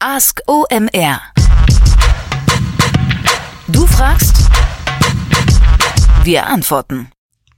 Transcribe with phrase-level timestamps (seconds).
[0.00, 1.20] Ask OMR.
[3.66, 4.48] Du fragst,
[6.22, 7.10] wir antworten.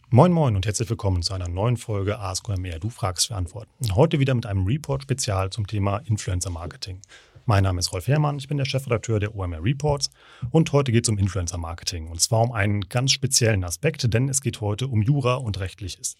[0.09, 2.79] Moin Moin und herzlich willkommen zu einer neuen Folge Ask OMR.
[2.79, 3.95] Du fragst, wir antworten.
[3.95, 7.03] Heute wieder mit einem Report-Spezial zum Thema Influencer Marketing.
[7.45, 10.09] Mein Name ist Rolf Herrmann, ich bin der Chefredakteur der OMR Reports
[10.51, 14.31] und heute geht es um Influencer Marketing und zwar um einen ganz speziellen Aspekt, denn
[14.31, 16.17] es geht heute um Jura und Rechtliches.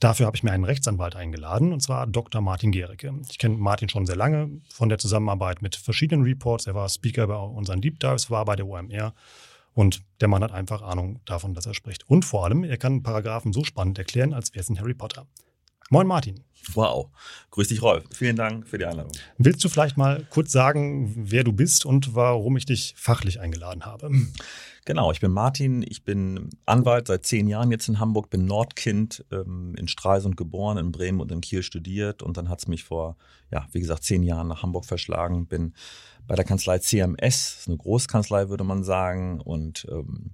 [0.00, 2.40] Dafür habe ich mir einen Rechtsanwalt eingeladen, und zwar Dr.
[2.40, 3.14] Martin Gericke.
[3.30, 6.66] Ich kenne Martin schon sehr lange von der Zusammenarbeit mit verschiedenen Reports.
[6.66, 9.14] Er war Speaker bei unseren Deep Dives, war bei der OMR.
[9.72, 12.08] Und der Mann hat einfach Ahnung davon, dass er spricht.
[12.08, 15.26] Und vor allem, er kann Paragraphen so spannend erklären, als wäre es ein Harry Potter.
[15.90, 16.42] Moin Martin.
[16.74, 17.10] Wow.
[17.50, 18.04] Grüß dich, Rolf.
[18.12, 19.12] Vielen Dank für die Einladung.
[19.38, 23.84] Willst du vielleicht mal kurz sagen, wer du bist und warum ich dich fachlich eingeladen
[23.86, 24.10] habe?
[24.86, 29.24] Genau, ich bin Martin, ich bin Anwalt seit zehn Jahren jetzt in Hamburg, bin Nordkind,
[29.32, 32.84] ähm, in Stralsund geboren, in Bremen und in Kiel studiert und dann hat es mich
[32.84, 33.16] vor,
[33.50, 35.74] ja, wie gesagt, zehn Jahren nach Hamburg verschlagen, bin
[36.28, 40.30] bei der Kanzlei CMS, ist eine Großkanzlei, würde man sagen, und ähm,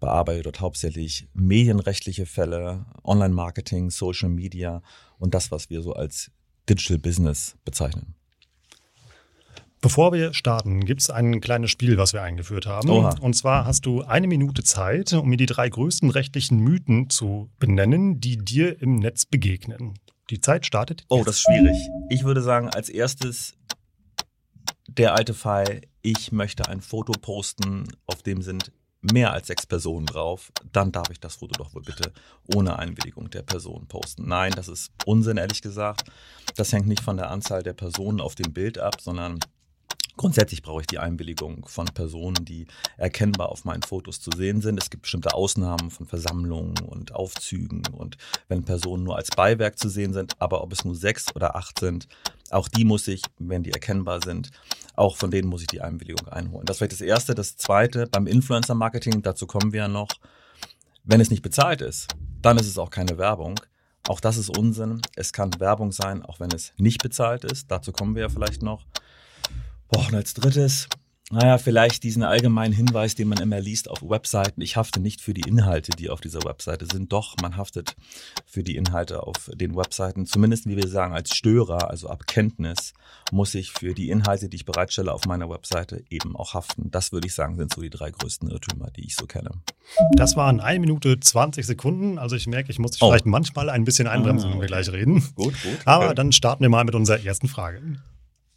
[0.00, 4.82] bearbeite dort hauptsächlich medienrechtliche Fälle, Online-Marketing, Social Media
[5.18, 6.30] und das, was wir so als
[6.70, 8.14] Digital Business bezeichnen.
[9.80, 12.90] Bevor wir starten, gibt es ein kleines Spiel, was wir eingeführt haben.
[12.90, 13.14] Oha.
[13.20, 17.50] Und zwar hast du eine Minute Zeit, um mir die drei größten rechtlichen Mythen zu
[17.58, 19.94] benennen, die dir im Netz begegnen.
[20.28, 21.04] Die Zeit startet.
[21.08, 21.76] Oh, das ist schwierig.
[22.10, 23.54] Ich würde sagen, als erstes
[24.86, 30.04] der alte Fall, ich möchte ein Foto posten, auf dem sind mehr als sechs Personen
[30.04, 32.12] drauf, dann darf ich das Foto doch wohl bitte
[32.54, 34.28] ohne Einwilligung der Person posten.
[34.28, 36.04] Nein, das ist Unsinn, ehrlich gesagt.
[36.56, 39.38] Das hängt nicht von der Anzahl der Personen auf dem Bild ab, sondern
[40.20, 42.66] Grundsätzlich brauche ich die Einwilligung von Personen, die
[42.98, 44.78] erkennbar auf meinen Fotos zu sehen sind.
[44.78, 49.88] Es gibt bestimmte Ausnahmen von Versammlungen und Aufzügen und wenn Personen nur als Beiwerk zu
[49.88, 52.06] sehen sind, aber ob es nur sechs oder acht sind,
[52.50, 54.50] auch die muss ich, wenn die erkennbar sind,
[54.94, 56.66] auch von denen muss ich die Einwilligung einholen.
[56.66, 57.34] Das wäre das Erste.
[57.34, 60.10] Das Zweite, beim Influencer-Marketing, dazu kommen wir ja noch,
[61.02, 62.08] wenn es nicht bezahlt ist,
[62.42, 63.58] dann ist es auch keine Werbung.
[64.06, 65.00] Auch das ist Unsinn.
[65.16, 67.70] Es kann Werbung sein, auch wenn es nicht bezahlt ist.
[67.70, 68.84] Dazu kommen wir ja vielleicht noch.
[69.90, 70.88] Boah, und als drittes,
[71.32, 74.60] naja, vielleicht diesen allgemeinen Hinweis, den man immer liest auf Webseiten.
[74.62, 77.12] Ich hafte nicht für die Inhalte, die auf dieser Webseite sind.
[77.12, 77.94] Doch, man haftet
[78.46, 80.26] für die Inhalte auf den Webseiten.
[80.26, 82.94] Zumindest, wie wir sagen, als Störer, also ab Kenntnis,
[83.30, 86.90] muss ich für die Inhalte, die ich bereitstelle auf meiner Webseite eben auch haften.
[86.90, 89.52] Das würde ich sagen, sind so die drei größten Irrtümer, die ich so kenne.
[90.16, 92.18] Das waren eine Minute 20 Sekunden.
[92.18, 93.06] Also ich merke, ich muss dich oh.
[93.08, 95.22] vielleicht manchmal ein bisschen einbremsen, ah, wenn wir gleich reden.
[95.36, 95.78] Gut, gut.
[95.84, 96.14] Aber okay.
[96.16, 97.80] dann starten wir mal mit unserer ersten Frage.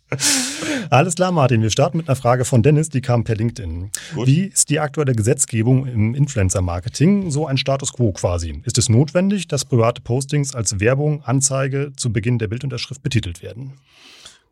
[0.89, 1.61] Alles klar, Martin.
[1.61, 3.91] Wir starten mit einer Frage von Dennis, die kam per LinkedIn.
[4.15, 4.27] Gut.
[4.27, 7.31] Wie ist die aktuelle Gesetzgebung im Influencer-Marketing?
[7.31, 8.61] So ein Status quo quasi.
[8.65, 13.73] Ist es notwendig, dass private Postings als Werbung, Anzeige zu Beginn der Bildunterschrift betitelt werden?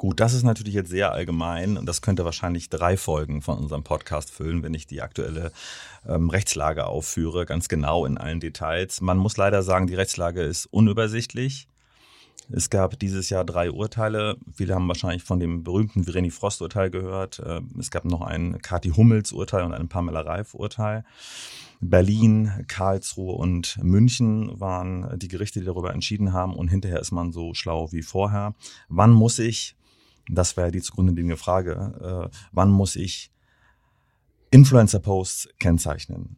[0.02, 3.84] Gut, das ist natürlich jetzt sehr allgemein und das könnte wahrscheinlich drei Folgen von unserem
[3.84, 5.52] Podcast füllen, wenn ich die aktuelle
[6.08, 9.02] ähm, Rechtslage aufführe, ganz genau in allen Details.
[9.02, 11.68] Man muss leider sagen, die Rechtslage ist unübersichtlich.
[12.50, 14.38] Es gab dieses Jahr drei Urteile.
[14.54, 17.42] Viele haben wahrscheinlich von dem berühmten Vireni Frost-Urteil gehört.
[17.46, 21.06] Ähm, es gab noch ein Kati Hummels-Urteil und ein Pamela Reif-Urteil.
[21.80, 26.56] Berlin, Karlsruhe und München waren die Gerichte, die darüber entschieden haben.
[26.56, 28.54] Und hinterher ist man so schlau wie vorher.
[28.90, 29.76] Wann muss ich,
[30.30, 33.32] das wäre die zugrunde liegende Frage, äh, wann muss ich
[34.52, 36.38] Influencer-Posts kennzeichnen?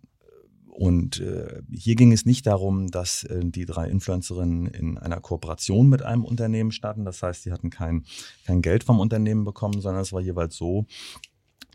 [0.74, 5.88] Und äh, hier ging es nicht darum, dass äh, die drei Influencerinnen in einer Kooperation
[5.88, 7.06] mit einem Unternehmen standen.
[7.06, 8.06] Das heißt, sie hatten kein,
[8.46, 10.88] kein Geld vom Unternehmen bekommen, sondern es war jeweils so,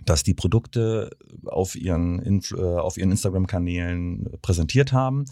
[0.04, 1.10] dass die Produkte
[1.44, 5.26] auf ihren, äh, auf ihren Instagram-Kanälen präsentiert haben.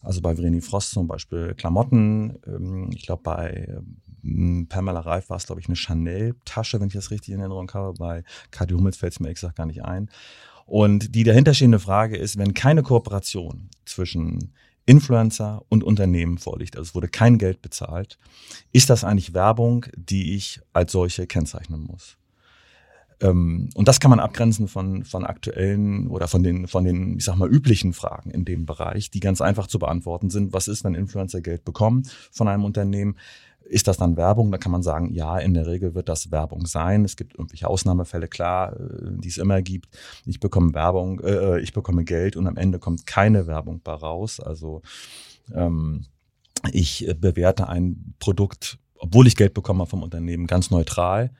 [0.00, 2.38] Also bei Vreni Frost zum Beispiel Klamotten.
[2.46, 3.78] Ähm, ich glaube, bei
[4.24, 7.70] ähm, Pamela Reif war es, glaube ich, eine Chanel-Tasche, wenn ich das richtig in Erinnerung
[7.72, 7.94] habe.
[7.96, 10.10] Bei Kadi Hummels fällt es mir exakt gar nicht ein.
[10.66, 14.52] Und die dahinterstehende Frage ist, wenn keine Kooperation zwischen
[14.86, 18.18] Influencer und Unternehmen vorliegt, also es wurde kein Geld bezahlt,
[18.72, 22.18] ist das eigentlich Werbung, die ich als solche kennzeichnen muss?
[23.20, 27.24] Ähm, und das kann man abgrenzen von, von aktuellen oder von den, von den, ich
[27.24, 30.52] sag mal, üblichen Fragen in dem Bereich, die ganz einfach zu beantworten sind.
[30.52, 33.16] Was ist, wenn Influencer Geld bekommen von einem Unternehmen?
[33.74, 34.52] Ist das dann Werbung?
[34.52, 37.04] Da kann man sagen, ja, in der Regel wird das Werbung sein.
[37.04, 39.88] Es gibt irgendwelche Ausnahmefälle, klar, äh, die es immer gibt.
[40.26, 44.38] Ich bekomme Werbung, äh, ich bekomme Geld und am Ende kommt keine Werbung bei raus.
[44.38, 44.82] Also
[45.52, 46.06] ähm,
[46.70, 51.32] ich äh, bewerte ein Produkt, obwohl ich Geld bekomme vom Unternehmen, ganz neutral.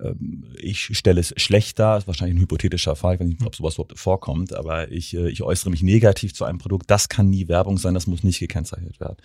[0.00, 3.74] Ähm, ich stelle es schlecht dar, ist wahrscheinlich ein hypothetischer Fall, wenn nicht, ob sowas
[3.74, 6.92] überhaupt vorkommt, aber ich, äh, ich äußere mich negativ zu einem Produkt.
[6.92, 9.16] Das kann nie Werbung sein, das muss nicht gekennzeichnet werden.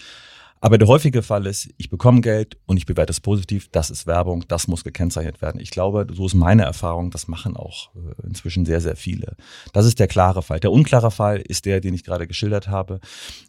[0.64, 4.06] Aber der häufige Fall ist, ich bekomme Geld und ich bewerte es positiv, das ist
[4.06, 5.60] Werbung, das muss gekennzeichnet werden.
[5.60, 9.36] Ich glaube, so ist meine Erfahrung, das machen auch äh, inzwischen sehr, sehr viele.
[9.74, 10.60] Das ist der klare Fall.
[10.60, 13.00] Der unklare Fall ist der, den ich gerade geschildert habe,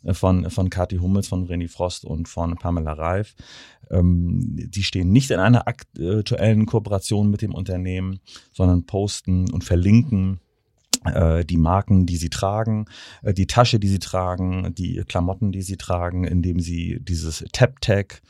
[0.05, 3.35] äh, von, von Kathi Hummels, von René Frost und von Pamela Reif.
[3.91, 8.21] Ähm, die stehen nicht in einer aktuellen Kooperation mit dem Unternehmen,
[8.55, 10.41] sondern posten und verlinken
[11.45, 12.87] die Marken, die sie tragen,
[13.23, 18.23] äh, die Tasche, die sie tragen, die Klamotten, die sie tragen, indem sie dieses Tap-Tag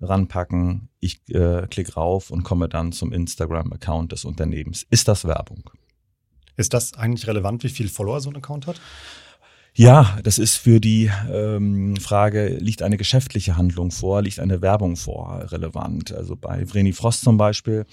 [0.00, 0.88] ranpacken.
[1.00, 4.86] Ich äh, klicke rauf und komme dann zum Instagram-Account des Unternehmens.
[4.90, 5.70] Ist das Werbung?
[6.56, 8.80] Ist das eigentlich relevant, wie viel Follower so ein Account hat?
[9.74, 14.96] Ja, das ist für die ähm, Frage, liegt eine geschäftliche Handlung vor, liegt eine Werbung
[14.96, 16.12] vor, relevant.
[16.12, 17.86] Also bei Vreni Frost zum Beispiel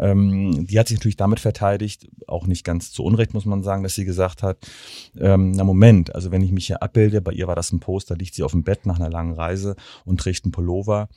[0.00, 3.82] ähm, die hat sich natürlich damit verteidigt, auch nicht ganz zu Unrecht, muss man sagen,
[3.82, 4.58] dass sie gesagt hat,
[5.18, 8.16] ähm, na Moment, also wenn ich mich hier abbilde, bei ihr war das ein Poster,
[8.16, 11.08] liegt sie auf dem Bett nach einer langen Reise und trägt einen Pullover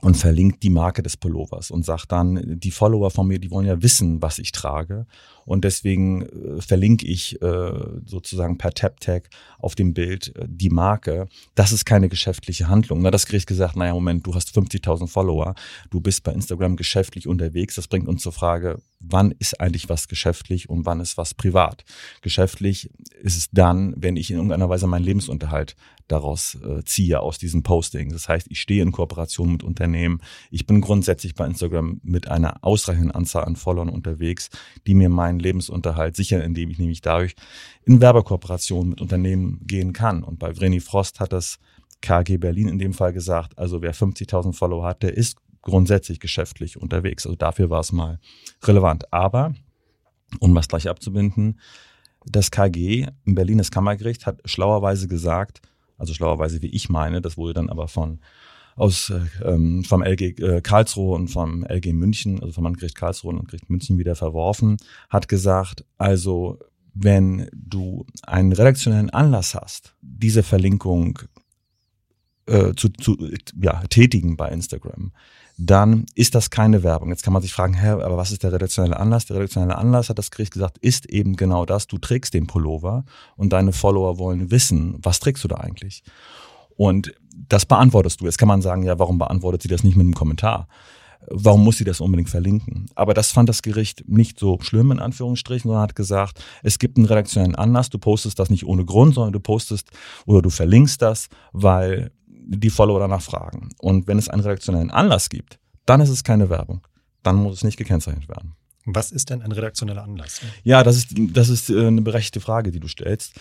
[0.00, 3.66] und verlinkt die Marke des Pullovers und sagt dann, die Follower von mir, die wollen
[3.66, 5.06] ja wissen, was ich trage.
[5.44, 7.72] Und deswegen äh, verlinke ich äh,
[8.04, 11.26] sozusagen per Tap-Tag auf dem Bild äh, die Marke.
[11.54, 13.02] Das ist keine geschäftliche Handlung.
[13.02, 15.54] Na, das Gericht gesagt, naja, Moment, du hast 50.000 Follower,
[15.90, 17.74] du bist bei Instagram geschäftlich unterwegs.
[17.74, 21.84] Das bringt uns zur Frage, wann ist eigentlich was geschäftlich und wann ist was privat?
[22.20, 22.90] Geschäftlich
[23.22, 25.76] ist es dann, wenn ich in irgendeiner Weise meinen Lebensunterhalt
[26.08, 28.12] daraus äh, ziehe aus diesen Postings.
[28.12, 30.20] Das heißt, ich stehe in Kooperation mit Unternehmen.
[30.50, 34.50] Ich bin grundsätzlich bei Instagram mit einer ausreichenden Anzahl an Followern unterwegs,
[34.86, 37.36] die mir meinen Lebensunterhalt sichern, indem ich nämlich dadurch
[37.84, 40.22] in Werbekooperation mit Unternehmen gehen kann.
[40.22, 41.58] Und bei Vreni Frost hat das
[42.00, 46.80] KG Berlin in dem Fall gesagt, also wer 50.000 Follower hat, der ist grundsätzlich geschäftlich
[46.80, 47.26] unterwegs.
[47.26, 48.18] Also dafür war es mal
[48.62, 49.12] relevant.
[49.12, 49.54] Aber,
[50.40, 51.60] um was gleich abzubinden,
[52.24, 55.60] das KG Berlin, das Kammergericht, hat schlauerweise gesagt,
[55.98, 58.20] also schlauerweise wie ich meine, das wurde dann aber von
[58.76, 63.30] aus äh, ähm, vom LG äh, Karlsruhe und vom LG München, also vom Landgericht Karlsruhe
[63.30, 64.76] und Landgericht München wieder verworfen,
[65.10, 66.58] hat gesagt, also
[66.94, 71.18] wenn du einen redaktionellen Anlass hast, diese Verlinkung
[72.48, 73.16] äh, zu, zu
[73.60, 75.12] ja, tätigen bei Instagram,
[75.58, 77.10] dann ist das keine Werbung.
[77.10, 79.26] Jetzt kann man sich fragen, hä, aber was ist der redaktionelle Anlass?
[79.26, 81.88] Der redaktionelle Anlass, hat das Gericht gesagt, ist eben genau das.
[81.88, 83.04] Du trägst den Pullover
[83.36, 86.04] und deine Follower wollen wissen, was trägst du da eigentlich?
[86.76, 87.12] Und
[87.48, 88.26] das beantwortest du.
[88.26, 90.68] Jetzt kann man sagen, ja, warum beantwortet sie das nicht mit einem Kommentar?
[91.30, 92.86] Warum muss sie das unbedingt verlinken?
[92.94, 96.96] Aber das fand das Gericht nicht so schlimm, in Anführungsstrichen, sondern hat gesagt, es gibt
[96.96, 99.90] einen redaktionellen Anlass, du postest das nicht ohne Grund, sondern du postest
[100.24, 102.12] oder du verlinkst das, weil
[102.48, 103.70] die Follower danach fragen.
[103.78, 106.80] Und wenn es einen redaktionellen Anlass gibt, dann ist es keine Werbung.
[107.22, 108.54] Dann muss es nicht gekennzeichnet werden.
[108.86, 110.40] Was ist denn ein redaktioneller Anlass?
[110.64, 113.34] Ja, das ist, das ist äh, eine berechtigte Frage, die du stellst.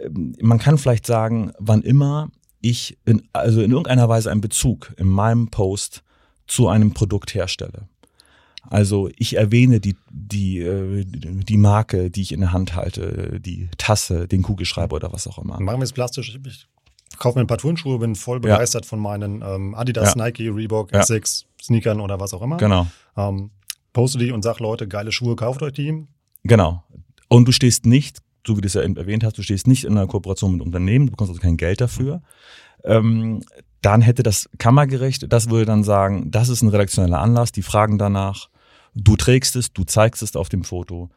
[0.00, 2.30] Ähm, man kann vielleicht sagen, wann immer
[2.62, 6.02] ich in, also in irgendeiner Weise einen Bezug in meinem Post
[6.46, 7.88] zu einem Produkt herstelle.
[8.70, 13.68] Also ich erwähne die, die, äh, die Marke, die ich in der Hand halte, die
[13.76, 15.60] Tasse, den Kugelschreiber oder was auch immer.
[15.60, 16.34] Machen wir es plastisch.
[16.34, 16.66] Ich
[17.18, 18.88] kaufe mir ein paar Turnschuhe, bin voll begeistert ja.
[18.88, 20.24] von meinen ähm, Adidas, ja.
[20.24, 21.00] Nike, Reebok, ja.
[21.00, 22.56] Essex, Sneakern oder was auch immer.
[22.56, 22.86] Genau.
[23.16, 23.50] Ähm,
[23.92, 26.06] poste die und sag Leute, geile Schuhe, kauft euch die.
[26.42, 26.82] Genau.
[27.28, 29.92] Und du stehst nicht, so wie du es ja erwähnt hast, du stehst nicht in
[29.92, 32.22] einer Kooperation mit Unternehmen, du bekommst also kein Geld dafür.
[32.84, 33.42] Ähm,
[33.80, 37.98] dann hätte das Kammergericht, das würde dann sagen, das ist ein redaktioneller Anlass, die fragen
[37.98, 38.48] danach,
[38.94, 41.10] du trägst es, du zeigst es auf dem Foto.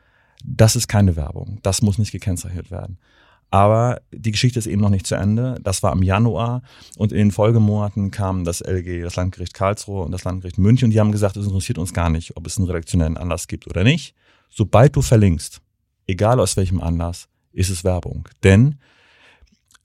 [0.46, 3.00] Das ist keine Werbung, das muss nicht gekennzeichnet werden.
[3.50, 5.60] Aber die Geschichte ist eben noch nicht zu Ende.
[5.64, 6.64] Das war im Januar
[6.98, 10.92] und in den Folgemonaten kamen das LG, das Landgericht Karlsruhe und das Landgericht München und
[10.92, 13.84] die haben gesagt, es interessiert uns gar nicht, ob es einen redaktionellen Anlass gibt oder
[13.84, 14.16] nicht.
[14.50, 15.62] Sobald du verlinkst,
[16.08, 18.28] egal aus welchem Anlass, ist es Werbung.
[18.44, 18.80] Denn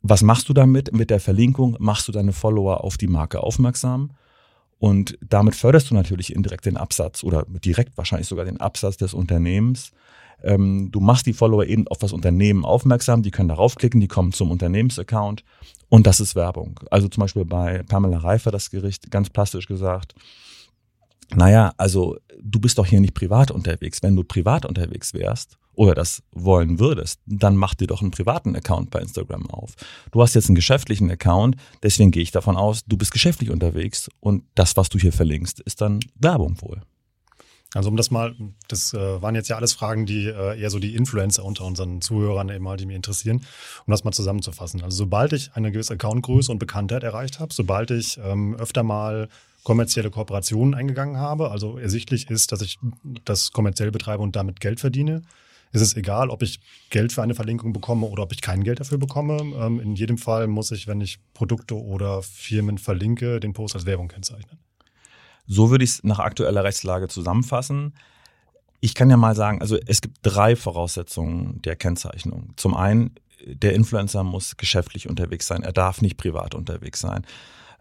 [0.02, 0.92] was machst du damit?
[0.92, 4.11] Mit der Verlinkung machst du deine Follower auf die Marke aufmerksam
[4.78, 9.14] und damit förderst du natürlich indirekt den Absatz oder direkt wahrscheinlich sogar den Absatz des
[9.14, 9.92] Unternehmens
[10.45, 14.09] ähm, du machst die Follower eben auf das Unternehmen aufmerksam, die können darauf klicken, die
[14.09, 15.45] kommen zum Unternehmensaccount
[15.89, 16.81] und das ist Werbung.
[16.91, 20.15] Also zum Beispiel bei Pamela Reifer das Gericht ganz plastisch gesagt,
[21.35, 24.03] naja, also du bist doch hier nicht privat unterwegs.
[24.03, 28.55] Wenn du privat unterwegs wärst oder das wollen würdest, dann mach dir doch einen privaten
[28.55, 29.75] Account bei Instagram auf.
[30.11, 34.11] Du hast jetzt einen geschäftlichen Account, deswegen gehe ich davon aus, du bist geschäftlich unterwegs
[34.21, 36.83] und das, was du hier verlinkst, ist dann Werbung wohl.
[37.75, 38.35] Also um das mal,
[38.69, 42.02] das äh, waren jetzt ja alles Fragen, die äh, eher so die Influencer unter unseren
[42.02, 43.45] Zuhörern eben mal, die mich interessieren,
[43.87, 44.83] um das mal zusammenzufassen.
[44.83, 49.29] Also sobald ich eine gewisse Accountgröße und Bekanntheit erreicht habe, sobald ich ähm, öfter mal
[49.64, 52.79] kommerzielle Kooperationen eingegangen habe, also ersichtlich ist, dass ich
[53.25, 55.23] das kommerziell betreibe und damit Geld verdiene,
[55.73, 56.61] ist es egal, ob ich
[56.91, 59.38] Geld für eine Verlinkung bekomme oder ob ich kein Geld dafür bekomme.
[59.57, 63.87] Ähm, in jedem Fall muss ich, wenn ich Produkte oder Firmen verlinke, den Post als
[63.87, 64.59] Werbung kennzeichnen.
[65.47, 67.95] So würde ich es nach aktueller Rechtslage zusammenfassen.
[68.81, 72.53] Ich kann ja mal sagen, also es gibt drei Voraussetzungen der Kennzeichnung.
[72.57, 73.15] Zum einen,
[73.47, 75.63] der Influencer muss geschäftlich unterwegs sein.
[75.63, 77.25] Er darf nicht privat unterwegs sein.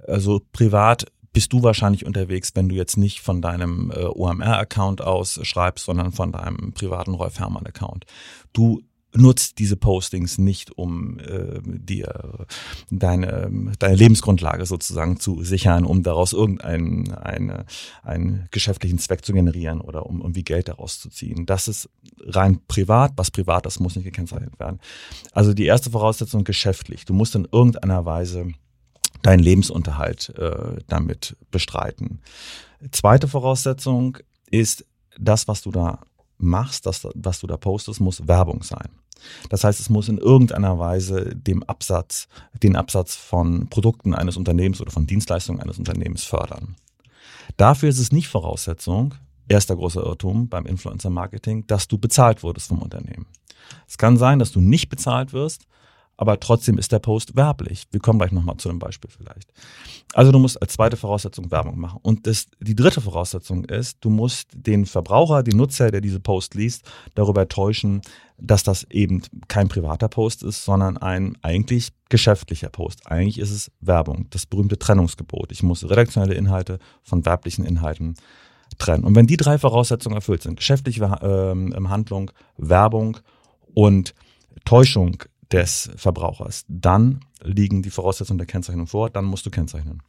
[0.08, 5.40] Also privat bist du wahrscheinlich unterwegs, wenn du jetzt nicht von deinem äh, OMR-Account aus
[5.44, 8.06] schreibst, sondern von deinem privaten Rolf Herrmann-Account.
[8.54, 8.82] Du
[9.14, 12.46] nutzt diese Postings nicht, um äh, dir
[12.90, 17.66] deine, deine Lebensgrundlage sozusagen zu sichern, um daraus irgendeinen eine,
[18.04, 21.46] einen geschäftlichen Zweck zu generieren oder um irgendwie Geld daraus zu ziehen.
[21.46, 21.90] Das ist
[22.20, 24.80] rein privat, was privat, das muss nicht gekennzeichnet werden.
[25.34, 27.06] Also die erste Voraussetzung geschäftlich.
[27.06, 28.48] Du musst in irgendeiner Weise
[29.22, 32.22] deinen Lebensunterhalt äh, damit bestreiten.
[32.92, 34.18] Zweite Voraussetzung
[34.50, 34.86] ist,
[35.20, 36.00] das, was du da
[36.38, 38.90] machst, das, was du da postest, muss Werbung sein.
[39.50, 42.28] Das heißt, es muss in irgendeiner Weise dem Absatz,
[42.62, 46.76] den Absatz von Produkten eines Unternehmens oder von Dienstleistungen eines Unternehmens fördern.
[47.58, 49.16] Dafür ist es nicht Voraussetzung,
[49.48, 53.28] erster großer Irrtum beim Influencer Marketing, dass du bezahlt wurdest vom Unternehmen.
[53.88, 55.68] Es kann sein, dass du nicht bezahlt wirst,
[56.22, 57.88] aber trotzdem ist der Post werblich.
[57.90, 59.52] Wir kommen gleich nochmal zu einem Beispiel vielleicht.
[60.14, 62.00] Also du musst als zweite Voraussetzung Werbung machen.
[62.04, 66.54] Und das, die dritte Voraussetzung ist, du musst den Verbraucher, den Nutzer, der diese Post
[66.54, 66.84] liest,
[67.16, 68.02] darüber täuschen,
[68.42, 73.08] dass das eben kein privater Post ist, sondern ein eigentlich geschäftlicher Post.
[73.08, 75.52] Eigentlich ist es Werbung, das berühmte Trennungsgebot.
[75.52, 78.16] Ich muss redaktionelle Inhalte von werblichen Inhalten
[78.78, 79.04] trennen.
[79.04, 83.18] Und wenn die drei Voraussetzungen erfüllt sind, geschäftliche äh, Handlung, Werbung
[83.74, 84.16] und
[84.66, 86.66] Täuschung des Verbrauchers.
[86.68, 90.02] Dann liegen die Voraussetzungen der Kennzeichnung vor, dann musst du kennzeichnen.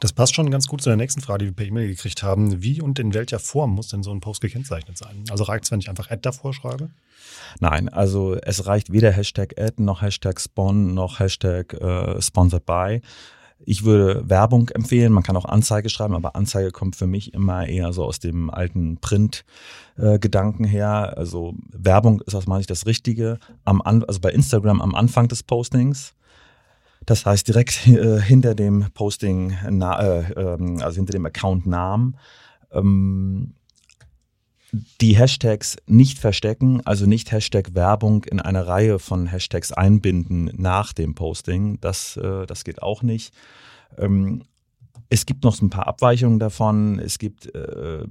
[0.00, 2.62] Das passt schon ganz gut zu der nächsten Frage, die wir per E-Mail gekriegt haben.
[2.62, 5.24] Wie und in welcher Form muss denn so ein Post gekennzeichnet sein?
[5.30, 6.90] Also reicht es, wenn ich einfach Ad davor schreibe?
[7.58, 13.00] Nein, also es reicht weder Hashtag Ad noch Hashtag Spawn noch Hashtag äh, Sponsored by.
[13.64, 17.66] Ich würde Werbung empfehlen, man kann auch Anzeige schreiben, aber Anzeige kommt für mich immer
[17.66, 21.18] eher so aus dem alten Print-Gedanken äh, her.
[21.18, 23.38] Also Werbung ist aus meiner Sicht das Richtige.
[23.64, 26.14] Am An also bei Instagram am Anfang des Postings.
[27.08, 32.18] Das heißt direkt äh, hinter dem Posting, na, äh, ähm, also hinter dem Account-Namen.
[32.70, 33.54] Ähm,
[35.00, 40.92] die Hashtags nicht verstecken, also nicht Hashtag Werbung in eine Reihe von Hashtags einbinden nach
[40.92, 41.80] dem Posting.
[41.80, 43.32] Das, äh, das geht auch nicht.
[43.96, 44.42] Ähm,
[45.10, 46.98] es gibt noch so ein paar Abweichungen davon.
[46.98, 48.04] Es gibt, äh,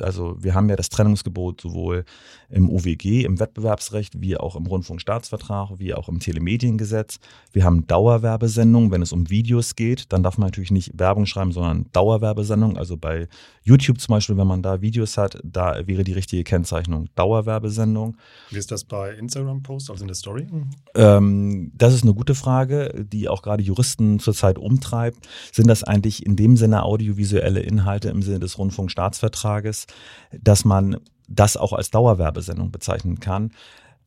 [0.00, 2.04] also wir haben ja das Trennungsgebot sowohl
[2.50, 7.20] im OWG, im Wettbewerbsrecht, wie auch im Rundfunkstaatsvertrag, wie auch im Telemediengesetz.
[7.52, 11.52] Wir haben Dauerwerbesendungen, wenn es um Videos geht, dann darf man natürlich nicht Werbung schreiben,
[11.52, 12.76] sondern Dauerwerbesendung.
[12.78, 13.28] Also bei
[13.62, 18.16] YouTube zum Beispiel, wenn man da Videos hat, da wäre die richtige Kennzeichnung Dauerwerbesendung.
[18.50, 20.46] Wie ist das bei Instagram-Posts, also in der Story?
[20.94, 25.28] Ähm, das ist eine gute Frage, die auch gerade Juristen zurzeit umtreibt.
[25.52, 29.86] Sind das eigentlich in dem Sinne audiovisuelle Inhalte im Sinne des Rundfunkstaatsvertrages,
[30.32, 30.96] dass man
[31.28, 33.50] das auch als Dauerwerbesendung bezeichnen kann.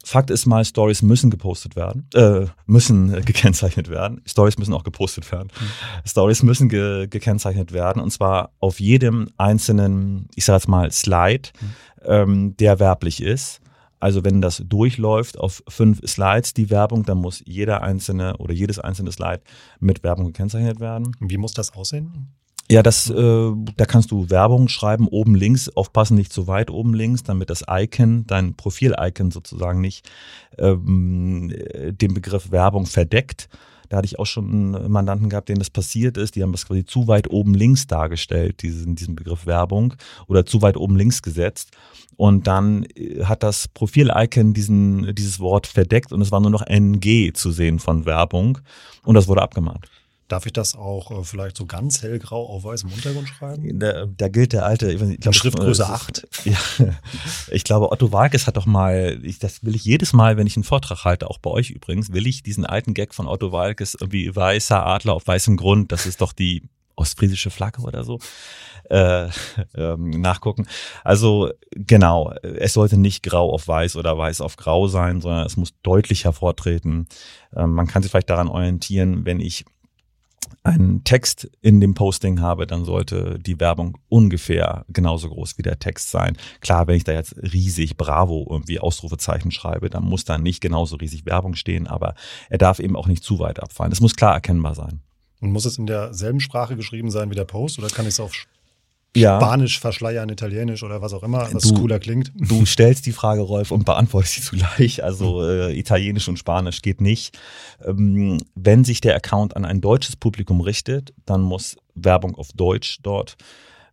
[0.04, 4.22] Fakt ist mal, Stories müssen gepostet werden, äh, müssen äh, gekennzeichnet werden.
[4.26, 5.50] Stories müssen auch gepostet werden.
[5.60, 6.08] Mhm.
[6.08, 11.50] Stories müssen ge gekennzeichnet werden und zwar auf jedem einzelnen, ich sage jetzt mal, Slide,
[11.60, 11.76] mhm.
[12.06, 13.60] ähm, der werblich ist.
[14.00, 18.80] Also wenn das durchläuft auf fünf Slides, die Werbung, dann muss jeder einzelne oder jedes
[18.80, 19.42] einzelne Slide
[19.80, 21.16] mit Werbung gekennzeichnet werden.
[21.20, 22.30] Wie muss das aussehen?
[22.70, 26.94] Ja, das, äh, da kannst du Werbung schreiben, oben links, aufpassen nicht zu weit oben
[26.94, 30.10] links, damit das Icon, dein Profil-Icon sozusagen nicht
[30.58, 31.54] ähm,
[31.92, 33.48] den Begriff Werbung verdeckt.
[33.90, 36.36] Da hatte ich auch schon einen Mandanten gehabt, denen das passiert ist.
[36.36, 39.94] Die haben das quasi zu weit oben links dargestellt, diesen, diesen Begriff Werbung,
[40.28, 41.72] oder zu weit oben links gesetzt.
[42.16, 46.66] Und dann äh, hat das Profil-Icon diesen, dieses Wort verdeckt und es war nur noch
[46.66, 48.60] NG zu sehen von Werbung.
[49.04, 49.88] Und das wurde abgemahnt.
[50.28, 53.80] Darf ich das auch äh, vielleicht so ganz hellgrau auf weißem Untergrund schreiben?
[53.80, 56.28] Da, da gilt der alte, ich, ich glaube, Schriftgröße 8.
[56.46, 56.58] Ja,
[57.50, 60.56] ich glaube, Otto Walkes hat doch mal, ich, das will ich jedes Mal, wenn ich
[60.56, 63.96] einen Vortrag halte, auch bei euch übrigens, will ich diesen alten Gag von Otto Walkes,
[64.00, 66.64] irgendwie weißer Adler auf weißem Grund, das ist doch die
[66.98, 68.20] ostfriesische Flagge oder so,
[68.90, 69.30] äh,
[69.76, 70.68] ähm, nachgucken.
[71.04, 75.58] Also genau, es sollte nicht grau auf weiß oder weiß auf grau sein, sondern es
[75.58, 77.08] muss deutlich hervortreten.
[77.56, 79.66] Ähm, man kann sich vielleicht daran orientieren, wenn ich
[80.64, 85.80] einen Text in dem Posting habe, dann sollte die Werbung ungefähr genauso groß wie der
[85.80, 86.38] Text sein.
[86.62, 90.98] Klar, wenn ich da jetzt riesig Bravo irgendwie Ausrufezeichen schreibe, dann muss da nicht genauso
[90.98, 92.16] riesig Werbung stehen, aber
[92.50, 93.92] er darf eben auch nicht zu weit abfallen.
[93.92, 95.02] Es muss klar erkennbar sein.
[95.40, 98.20] Und muss es in derselben Sprache geschrieben sein wie der Post oder kann ich es
[98.20, 98.34] auf
[99.20, 99.40] ja.
[99.40, 102.32] Spanisch verschleiern, Italienisch oder was auch immer, was du, cooler klingt.
[102.36, 105.04] Du stellst die Frage, Rolf, und beantwortest sie zugleich.
[105.04, 107.38] Also äh, Italienisch und Spanisch geht nicht.
[107.86, 113.00] Ähm, wenn sich der Account an ein deutsches Publikum richtet, dann muss Werbung auf Deutsch
[113.04, 113.38] dort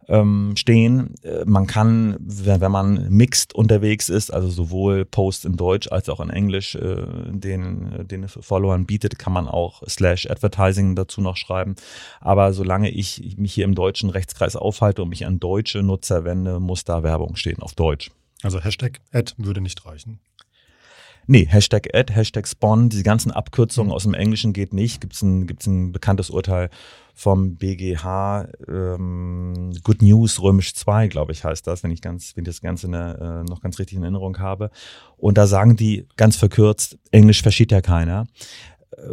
[0.08, 1.14] ähm, stehen.
[1.22, 6.20] Äh, man kann, wenn, man mixed unterwegs ist, also sowohl Post in Deutsch als auch
[6.20, 11.74] in Englisch, äh, den, den Followern bietet, kann man auch slash Advertising dazu noch schreiben.
[12.20, 16.60] Aber solange ich mich hier im deutschen Rechtskreis aufhalte und mich an deutsche Nutzer wende,
[16.60, 18.10] muss da Werbung stehen auf Deutsch.
[18.42, 20.20] Also Hashtag Ad würde nicht reichen.
[21.26, 25.00] Nee, Hashtag Ad, Hashtag Spawn, diese ganzen Abkürzungen aus dem Englischen geht nicht.
[25.00, 26.68] Gibt es ein, gibt's ein bekanntes Urteil
[27.14, 32.42] vom BGH, ähm, Good News Römisch 2, glaube ich, heißt das, wenn ich ganz, wenn
[32.42, 34.70] ich das Ganze ne, äh, noch ganz richtig in Erinnerung habe.
[35.16, 38.26] Und da sagen die ganz verkürzt, Englisch versteht ja keiner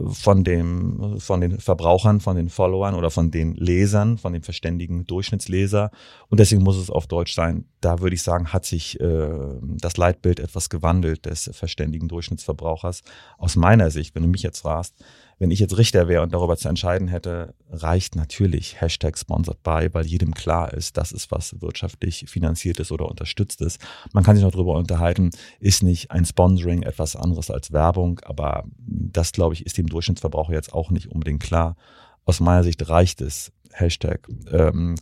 [0.08, 5.06] von dem, von den Verbrauchern, von den Followern oder von den Lesern, von dem verständigen
[5.06, 5.92] Durchschnittsleser.
[6.30, 7.66] Und deswegen muss es auf Deutsch sein.
[7.82, 9.30] Da würde ich sagen, hat sich äh,
[9.62, 13.04] das Leitbild etwas gewandelt des verständigen Durchschnittsverbrauchers.
[13.38, 14.96] Aus meiner Sicht, wenn du mich jetzt fragst,
[15.42, 19.90] wenn ich jetzt Richter wäre und darüber zu entscheiden hätte, reicht natürlich Hashtag Sponsored by,
[19.92, 23.82] weil jedem klar ist, das ist was wirtschaftlich finanziert ist oder unterstützt ist.
[24.14, 28.66] Man kann sich noch darüber unterhalten, ist nicht ein Sponsoring etwas anderes als Werbung, aber
[28.78, 31.76] das, glaube ich, ist dem Durchschnittsverbraucher jetzt auch nicht unbedingt klar.
[32.24, 34.94] Aus meiner Sicht reicht es, Hashtag ähm,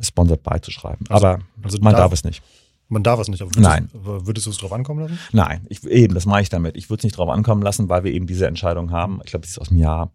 [0.00, 1.04] Sponsored by zu schreiben.
[1.10, 2.42] Also, aber also man darf, darf es nicht.
[2.88, 3.40] Man darf es nicht.
[3.40, 3.90] Aber würdest Nein.
[3.92, 5.18] Du, würdest du es drauf ankommen lassen?
[5.32, 6.76] Nein, ich, eben, das mache ich damit.
[6.76, 9.20] Ich würde es nicht drauf ankommen lassen, weil wir eben diese Entscheidung haben.
[9.24, 10.12] Ich glaube, das ist aus dem Jahr.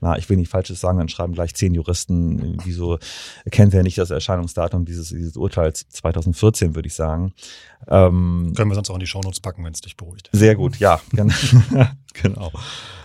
[0.00, 2.98] Na, ich will nicht Falsches sagen, dann schreiben gleich zehn Juristen, wieso
[3.50, 7.32] kennt er nicht das Erscheinungsdatum dieses, dieses Urteils 2014, würde ich sagen.
[7.88, 10.30] Ähm, Können wir sonst auch in die Shownotes packen, wenn es dich beruhigt.
[10.32, 11.00] Sehr gut, ja.
[12.14, 12.52] genau.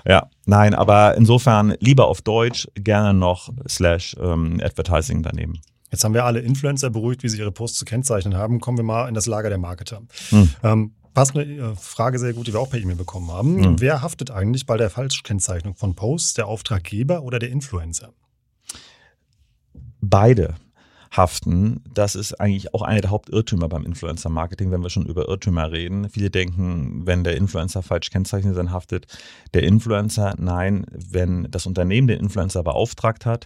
[0.05, 5.61] Ja, nein, aber insofern lieber auf Deutsch, gerne noch slash ähm, Advertising daneben.
[5.93, 8.59] Jetzt haben wir alle Influencer beruhigt, wie sie ihre Posts zu kennzeichnen haben.
[8.59, 10.01] Kommen wir mal in das Lager der Marketer.
[10.29, 10.49] Hm.
[10.63, 13.63] Ähm, passt eine äh, Frage sehr gut, die wir auch per E-Mail bekommen haben.
[13.63, 13.79] Hm.
[13.79, 18.11] Wer haftet eigentlich bei der Falschkennzeichnung von Posts, der Auftraggeber oder der Influencer?
[20.01, 20.55] Beide
[21.15, 21.83] haften.
[21.93, 26.09] Das ist eigentlich auch einer der Hauptirrtümer beim Influencer-Marketing, wenn wir schon über Irrtümer reden.
[26.09, 29.05] Viele denken, wenn der Influencer falsch kennzeichnet, dann haftet
[29.53, 30.33] der Influencer.
[30.39, 33.45] Nein, wenn das Unternehmen den Influencer beauftragt hat,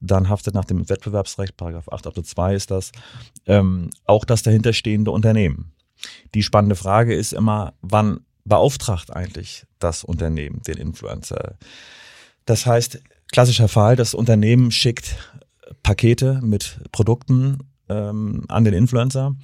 [0.00, 2.92] dann haftet nach dem Wettbewerbsrecht, Paragraph 8 Absatz 2 ist das,
[3.46, 5.72] ähm, auch das dahinterstehende Unternehmen.
[6.34, 11.56] Die spannende Frage ist immer, wann beauftragt eigentlich das Unternehmen den Influencer?
[12.46, 13.00] Das heißt,
[13.32, 15.16] klassischer Fall, das Unternehmen schickt
[15.82, 17.58] Pakete mit Produkten
[17.88, 19.34] ähm, an den Influencer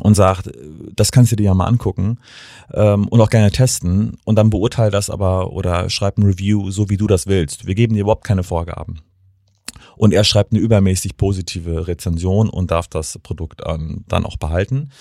[0.00, 0.50] und sagt,
[0.94, 2.18] das kannst du dir ja mal angucken
[2.72, 6.88] ähm, und auch gerne testen und dann beurteile das aber oder schreib ein Review, so
[6.88, 7.66] wie du das willst.
[7.66, 9.00] Wir geben dir überhaupt keine Vorgaben.
[10.00, 14.92] Und er schreibt eine übermäßig positive Rezension und darf das Produkt ähm, dann auch behalten.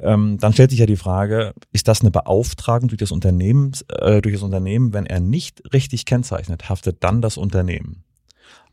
[0.00, 4.22] Ähm, dann stellt sich ja die Frage, ist das eine Beauftragung durch das, Unternehmen, äh,
[4.22, 4.94] durch das Unternehmen?
[4.94, 8.04] Wenn er nicht richtig kennzeichnet, haftet dann das Unternehmen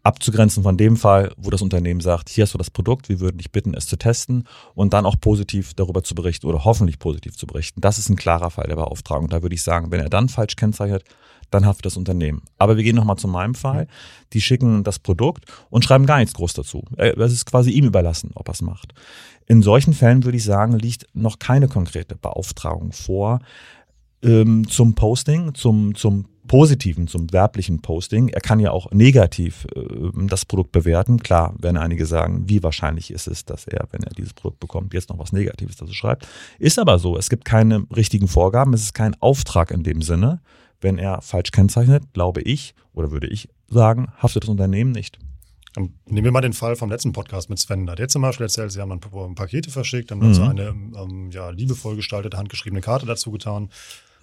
[0.05, 3.39] abzugrenzen von dem Fall, wo das Unternehmen sagt, hier hast du das Produkt, wir würden
[3.39, 7.35] dich bitten, es zu testen und dann auch positiv darüber zu berichten oder hoffentlich positiv
[7.35, 7.81] zu berichten.
[7.81, 9.29] Das ist ein klarer Fall der Beauftragung.
[9.29, 11.03] Da würde ich sagen, wenn er dann falsch kennzeichnet,
[11.49, 12.43] dann haftet das Unternehmen.
[12.57, 13.87] Aber wir gehen nochmal zu meinem Fall.
[14.33, 16.83] Die schicken das Produkt und schreiben gar nichts groß dazu.
[16.97, 18.93] Es ist quasi ihm überlassen, ob er es macht.
[19.47, 23.39] In solchen Fällen würde ich sagen, liegt noch keine konkrete Beauftragung vor
[24.23, 28.29] ähm, zum Posting, zum, zum positiven, zum werblichen Posting.
[28.29, 29.81] Er kann ja auch negativ äh,
[30.27, 31.19] das Produkt bewerten.
[31.19, 34.93] Klar, werden einige sagen, wie wahrscheinlich ist es, dass er, wenn er dieses Produkt bekommt,
[34.93, 36.27] jetzt noch was Negatives dazu schreibt.
[36.59, 40.41] Ist aber so, es gibt keine richtigen Vorgaben, es ist kein Auftrag in dem Sinne,
[40.81, 45.19] wenn er falsch kennzeichnet, glaube ich, oder würde ich sagen, haftet das Unternehmen nicht.
[46.07, 47.85] Nehmen wir mal den Fall vom letzten Podcast mit Sven.
[47.85, 50.33] Da hat jetzt zum Beispiel erzählt, sie haben dann Pakete verschickt, haben mhm.
[50.33, 53.69] so eine ähm, ja, liebevoll gestaltete, handgeschriebene Karte dazu getan.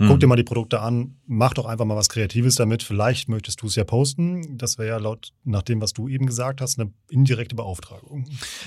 [0.03, 0.09] Mhm.
[0.09, 2.83] Guck dir mal die Produkte an, mach doch einfach mal was Kreatives damit.
[2.83, 4.59] Vielleicht möchtest du es ja posten.
[4.59, 8.27] Das wäre ja laut nach dem, was du eben gesagt hast, eine indirekte Beauftragung.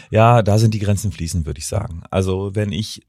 [0.09, 2.03] Ja, da sind die Grenzen fließend, würde ich sagen.
[2.09, 3.01] Also wenn ich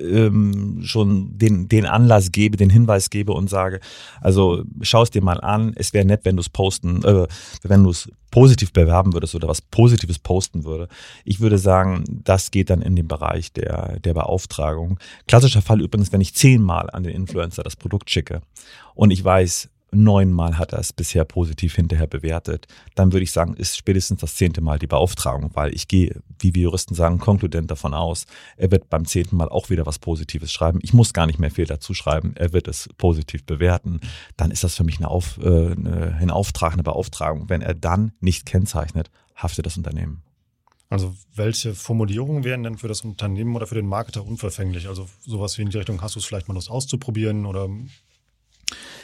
[0.00, 3.80] ähm, schon den, den Anlass gebe, den Hinweis gebe und sage,
[4.20, 7.26] also schau es dir mal an, es wäre nett, wenn du es posten, äh,
[7.62, 10.88] wenn du es positiv bewerben würdest oder was Positives posten würde.
[11.24, 14.98] Ich würde sagen, das geht dann in den Bereich der, der Beauftragung.
[15.26, 18.42] Klassischer Fall übrigens, wenn ich zehnmal an den Influencer das Produkt schicke
[18.94, 23.54] und ich weiß, neunmal hat er es bisher positiv hinterher bewertet, dann würde ich sagen,
[23.54, 27.70] ist spätestens das zehnte Mal die Beauftragung, weil ich gehe, wie wir Juristen sagen, konkludent
[27.70, 30.80] davon aus, er wird beim zehnten Mal auch wieder was Positives schreiben.
[30.82, 34.00] Ich muss gar nicht mehr viel dazu schreiben, er wird es positiv bewerten.
[34.36, 37.48] Dann ist das für mich eine Auf, äh, ein Auftrag, eine Beauftragung.
[37.48, 40.22] Wenn er dann nicht kennzeichnet, haftet das Unternehmen.
[40.88, 44.86] Also welche Formulierungen wären denn für das Unternehmen oder für den Marketer unverfänglich?
[44.86, 47.68] Also sowas wie in die Richtung, hast du es vielleicht mal Lust auszuprobieren oder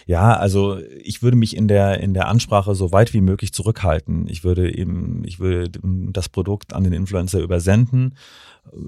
[0.06, 4.26] ja, also ich würde mich in der in der Ansprache so weit wie möglich zurückhalten.
[4.28, 8.14] Ich würde eben, ich würde das Produkt an den Influencer übersenden.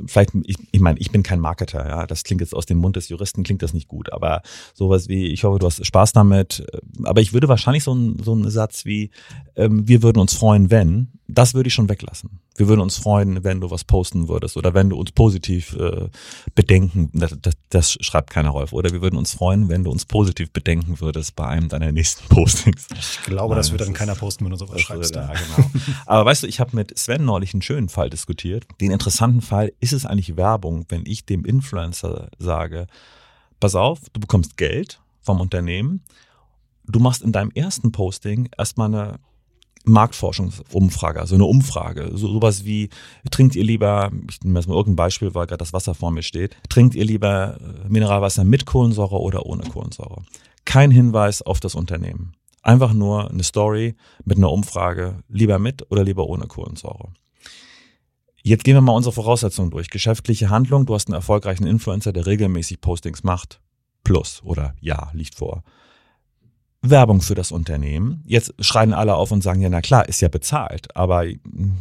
[0.07, 2.95] Vielleicht, ich, ich meine, ich bin kein Marketer, ja, das klingt jetzt aus dem Mund
[2.95, 6.65] des Juristen, klingt das nicht gut, aber sowas wie, ich hoffe, du hast Spaß damit,
[7.03, 9.11] aber ich würde wahrscheinlich so, ein, so einen Satz wie,
[9.57, 12.41] ähm, wir würden uns freuen, wenn, das würde ich schon weglassen.
[12.57, 16.09] Wir würden uns freuen, wenn du was posten würdest oder wenn du uns positiv äh,
[16.55, 20.05] bedenken, das, das, das schreibt keiner Rolf, oder wir würden uns freuen, wenn du uns
[20.05, 22.89] positiv bedenken würdest bei einem deiner nächsten Postings.
[22.93, 25.15] Ich glaube, Nein, das, wird dann keiner posten, wenn du sowas schreibst.
[25.15, 25.71] Ja, genau.
[26.07, 29.73] aber weißt du, ich habe mit Sven neulich einen schönen Fall diskutiert, den interessanten Fall,
[29.81, 32.87] ist es eigentlich Werbung, wenn ich dem Influencer sage,
[33.61, 36.03] pass auf, du bekommst Geld vom Unternehmen,
[36.87, 39.19] du machst in deinem ersten Posting erstmal eine
[39.85, 42.89] Marktforschungsumfrage, also eine Umfrage, so, sowas wie,
[43.31, 46.23] trinkt ihr lieber, ich nehme jetzt mal irgendein Beispiel, weil gerade das Wasser vor mir
[46.23, 50.23] steht, trinkt ihr lieber äh, Mineralwasser mit Kohlensäure oder ohne Kohlensäure?
[50.65, 52.33] Kein Hinweis auf das Unternehmen.
[52.63, 53.95] Einfach nur eine Story
[54.25, 57.13] mit einer Umfrage, lieber mit oder lieber ohne Kohlensäure.
[58.43, 59.89] Jetzt gehen wir mal unsere Voraussetzungen durch.
[59.91, 63.61] Geschäftliche Handlung, du hast einen erfolgreichen Influencer, der regelmäßig Postings macht.
[64.03, 65.63] Plus oder ja, liegt vor.
[66.91, 68.23] Werbung für das Unternehmen.
[68.27, 70.95] Jetzt schreien alle auf und sagen, ja, na klar, ist ja bezahlt.
[70.97, 71.25] Aber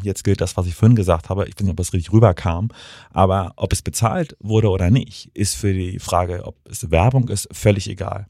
[0.01, 1.45] jetzt gilt das, was ich vorhin gesagt habe.
[1.47, 2.69] Ich weiß nicht, ob es richtig rüberkam.
[3.11, 7.47] Aber ob es bezahlt wurde oder nicht, ist für die Frage, ob es Werbung ist,
[7.51, 8.27] völlig egal.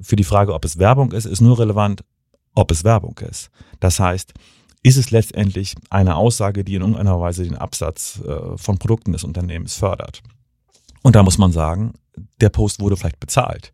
[0.00, 2.02] Für die Frage, ob es Werbung ist, ist nur relevant,
[2.54, 3.50] ob es Werbung ist.
[3.80, 4.32] Das heißt,
[4.82, 9.24] ist es letztendlich eine Aussage, die in irgendeiner Weise den Absatz äh, von Produkten des
[9.24, 10.22] Unternehmens fördert.
[11.02, 11.94] Und da muss man sagen,
[12.40, 13.72] der Post wurde vielleicht bezahlt.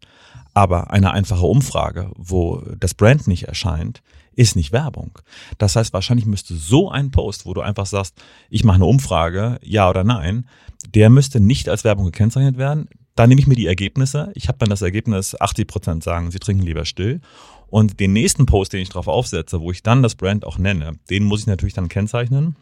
[0.57, 4.03] Aber eine einfache Umfrage, wo das Brand nicht erscheint,
[4.37, 5.19] ist nicht Werbung.
[5.59, 8.15] Das heißt, wahrscheinlich müsste so ein Post, wo du einfach sagst,
[8.49, 10.49] ich mache eine Umfrage, ja oder nein,
[10.95, 12.89] der müsste nicht als Werbung gekennzeichnet werden.
[13.17, 14.33] Da nehme ich mir die Ergebnisse.
[14.35, 17.21] Ich habe dann das Ergebnis, 80 Prozent sagen, sie trinken lieber still.
[17.67, 20.93] Und den nächsten Post, den ich drauf aufsetze, wo ich dann das Brand auch nenne,
[21.11, 22.57] den muss ich natürlich dann kennzeichnen.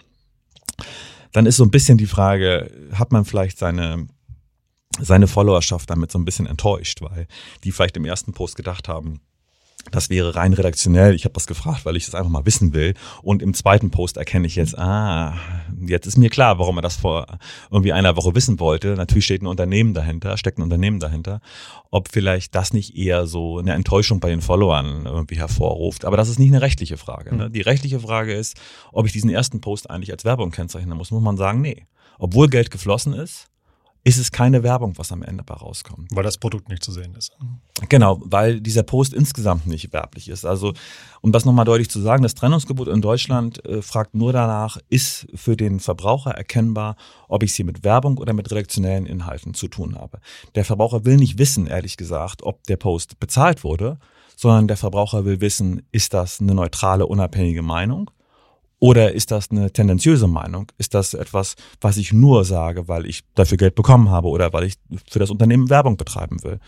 [1.30, 4.08] Dann ist so ein bisschen die Frage, hat man vielleicht seine
[5.00, 7.26] seine Followerschaft damit so ein bisschen enttäuscht, weil
[7.64, 9.20] die vielleicht im ersten Post gedacht haben,
[9.90, 11.14] das wäre rein redaktionell.
[11.14, 12.94] Ich habe das gefragt, weil ich das einfach mal wissen will.
[13.22, 15.34] Und im zweiten Post erkenne ich jetzt, ah,
[15.86, 17.26] jetzt ist mir klar, warum er das vor
[17.70, 18.94] irgendwie einer Woche wissen wollte.
[18.94, 21.40] Natürlich steht ein Unternehmen dahinter, steckt ein Unternehmen dahinter.
[21.90, 26.04] Ob vielleicht das nicht eher so eine Enttäuschung bei den Followern irgendwie hervorruft.
[26.04, 27.34] Aber das ist nicht eine rechtliche Frage.
[27.34, 27.50] Ne?
[27.50, 28.56] Die rechtliche Frage ist,
[28.90, 31.10] ob ich diesen ersten Post eigentlich als Werbung kennzeichnen muss.
[31.10, 31.86] Muss man sagen, nee.
[32.18, 33.50] Obwohl Geld geflossen ist,
[34.04, 36.08] ist es keine Werbung, was am Ende bei rauskommt.
[36.12, 37.32] Weil das Produkt nicht zu sehen ist.
[37.88, 40.44] Genau, weil dieser Post insgesamt nicht werblich ist.
[40.44, 40.74] Also,
[41.22, 45.26] um das nochmal deutlich zu sagen, das Trennungsgebot in Deutschland äh, fragt nur danach, ist
[45.34, 46.96] für den Verbraucher erkennbar,
[47.28, 50.20] ob ich es hier mit Werbung oder mit redaktionellen Inhalten zu tun habe.
[50.54, 53.98] Der Verbraucher will nicht wissen, ehrlich gesagt, ob der Post bezahlt wurde,
[54.36, 58.10] sondern der Verbraucher will wissen, ist das eine neutrale, unabhängige Meinung?
[58.84, 60.70] Oder ist das eine tendenziöse Meinung?
[60.76, 64.64] Ist das etwas, was ich nur sage, weil ich dafür Geld bekommen habe oder weil
[64.64, 64.74] ich
[65.10, 66.60] für das Unternehmen Werbung betreiben will?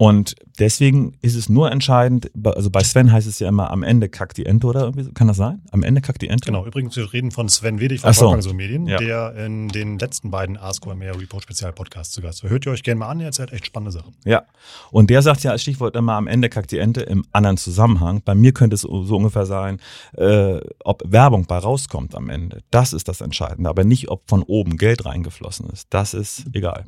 [0.00, 4.08] Und deswegen ist es nur entscheidend, also bei Sven heißt es ja immer, am Ende
[4.08, 5.60] kackt die Ente oder irgendwie, kann das sein?
[5.72, 6.46] Am Ende kackt die Ente?
[6.46, 8.40] Genau, übrigens, wir reden von Sven Wedig von so.
[8.40, 8.96] so Medien, ja.
[8.96, 12.48] der in den letzten beiden Ask OMR Report Spezialpodcasts zu Gast war.
[12.48, 14.14] Hört ihr euch gerne mal an, er erzählt echt spannende Sachen.
[14.24, 14.44] Ja,
[14.90, 18.22] und der sagt ja als Stichwort immer, am Ende kackt die Ente im anderen Zusammenhang.
[18.24, 19.80] Bei mir könnte es so ungefähr sein,
[20.16, 22.62] äh, ob Werbung bei rauskommt am Ende.
[22.70, 25.88] Das ist das Entscheidende, aber nicht, ob von oben Geld reingeflossen ist.
[25.90, 26.86] Das ist egal.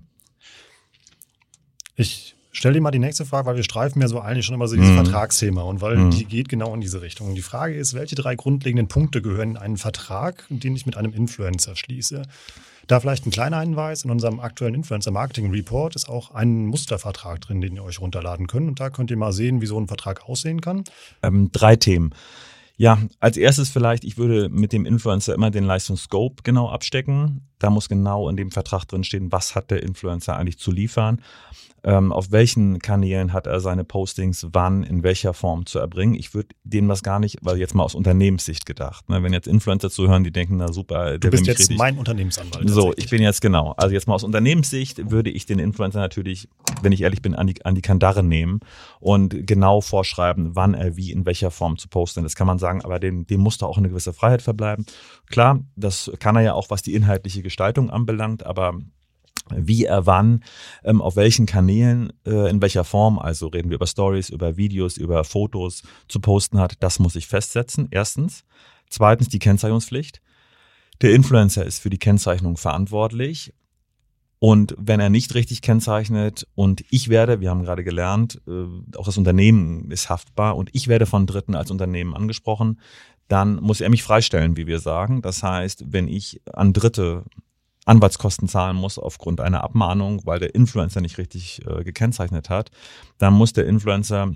[1.95, 4.69] Ich Stell dir mal die nächste Frage, weil wir streifen ja so eigentlich schon immer
[4.69, 4.97] so dieses mhm.
[4.97, 6.11] Vertragsthema und weil mhm.
[6.11, 7.29] die geht genau in diese Richtung.
[7.29, 10.99] Und die Frage ist, welche drei grundlegenden Punkte gehören in einen Vertrag, den ich mit
[10.99, 12.23] einem Influencer schließe?
[12.89, 17.41] Da vielleicht ein kleiner Hinweis, in unserem aktuellen Influencer Marketing Report ist auch ein Mustervertrag
[17.41, 18.69] drin, den ihr euch runterladen könnt.
[18.69, 20.85] Und da könnt ihr mal sehen, wie so ein Vertrag aussehen kann.
[21.23, 22.11] Ähm, drei Themen.
[22.77, 27.49] Ja, als erstes vielleicht, ich würde mit dem Influencer immer den Leistungsscope genau abstecken.
[27.59, 31.23] Da muss genau in dem Vertrag drin stehen, was hat der Influencer eigentlich zu liefern
[31.85, 36.15] ähm, auf welchen Kanälen hat er seine Postings wann, in welcher Form zu erbringen.
[36.15, 39.49] Ich würde dem das gar nicht, weil jetzt mal aus Unternehmenssicht gedacht, ne, wenn jetzt
[39.49, 41.79] Influencer zuhören, die denken, na super, du bist jetzt richtig.
[41.79, 42.69] mein Unternehmensanwalt.
[42.71, 43.75] So, ich bin jetzt genau.
[43.77, 46.49] Also jetzt mal aus Unternehmenssicht würde ich den Influencer natürlich,
[46.83, 48.61] wenn ich ehrlich bin, an die, an die Kandare nehmen
[49.01, 52.23] und genau vorschreiben, wann er wie in welcher Form zu posten.
[52.23, 54.87] Das kann man sagen, aber dem, dem muss da auch eine gewisse Freiheit verbleiben.
[55.31, 58.79] Klar, das kann er ja auch, was die inhaltliche Gestaltung anbelangt, aber
[59.57, 60.45] wie er wann,
[60.85, 64.97] ähm, auf welchen Kanälen, äh, in welcher Form, also reden wir über Stories, über Videos,
[64.97, 68.45] über Fotos zu posten hat, das muss ich festsetzen, erstens.
[68.89, 70.21] Zweitens die Kennzeichnungspflicht.
[71.01, 73.55] Der Influencer ist für die Kennzeichnung verantwortlich.
[74.39, 79.07] Und wenn er nicht richtig kennzeichnet und ich werde, wir haben gerade gelernt, äh, auch
[79.07, 82.81] das Unternehmen ist haftbar und ich werde von Dritten als Unternehmen angesprochen,
[83.29, 85.23] dann muss er mich freistellen, wie wir sagen.
[85.23, 87.25] Das heißt, wenn ich an Dritte
[87.85, 92.71] Anwaltskosten zahlen muss aufgrund einer Abmahnung, weil der Influencer nicht richtig äh, gekennzeichnet hat,
[93.19, 94.33] dann muss der Influencer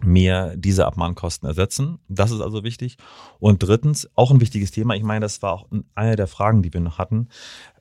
[0.00, 1.98] mir diese Abmahnkosten ersetzen.
[2.08, 2.96] Das ist also wichtig.
[3.38, 6.72] Und drittens, auch ein wichtiges Thema, ich meine, das war auch eine der Fragen, die
[6.72, 7.28] wir noch hatten,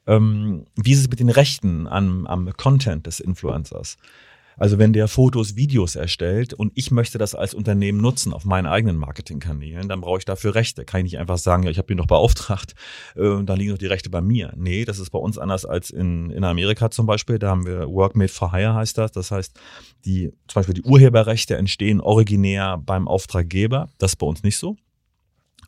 [0.08, 3.98] ähm, wie ist es mit den Rechten am, am Content des Influencers?
[4.62, 8.68] Also wenn der Fotos, Videos erstellt und ich möchte das als Unternehmen nutzen auf meinen
[8.68, 10.86] eigenen Marketingkanälen, dann brauche ich dafür Rechte.
[10.86, 12.76] Kann ich nicht einfach sagen, ja, ich habe ihn doch beauftragt,
[13.16, 14.54] äh, dann liegen doch die Rechte bei mir.
[14.56, 17.40] Nee, das ist bei uns anders als in, in Amerika zum Beispiel.
[17.40, 19.12] Da haben wir Work Made for Hire heißt das.
[19.14, 19.60] Das heißt,
[20.06, 23.90] die, zum Beispiel die Urheberrechte entstehen originär beim Auftraggeber.
[23.98, 24.76] Das ist bei uns nicht so.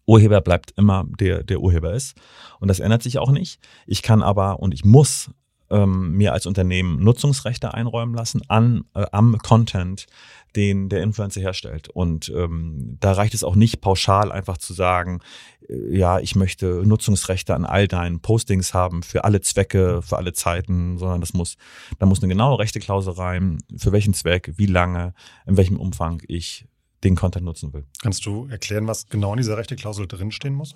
[0.05, 2.15] Urheber bleibt immer der, der Urheber ist.
[2.59, 3.59] Und das ändert sich auch nicht.
[3.87, 5.31] Ich kann aber und ich muss
[5.69, 10.07] ähm, mir als Unternehmen Nutzungsrechte einräumen lassen an, äh, am Content,
[10.55, 11.89] den der Influencer herstellt.
[11.89, 15.19] Und ähm, da reicht es auch nicht pauschal einfach zu sagen,
[15.67, 20.33] äh, ja, ich möchte Nutzungsrechte an all deinen Postings haben für alle Zwecke, für alle
[20.33, 21.57] Zeiten, sondern das muss,
[21.99, 25.13] da muss eine genaue Rechteklausel rein, für welchen Zweck, wie lange,
[25.45, 26.67] in welchem Umfang ich
[27.03, 27.85] den Content nutzen will.
[28.01, 30.75] Kannst du erklären, was genau in dieser Rechteklausel drinstehen muss?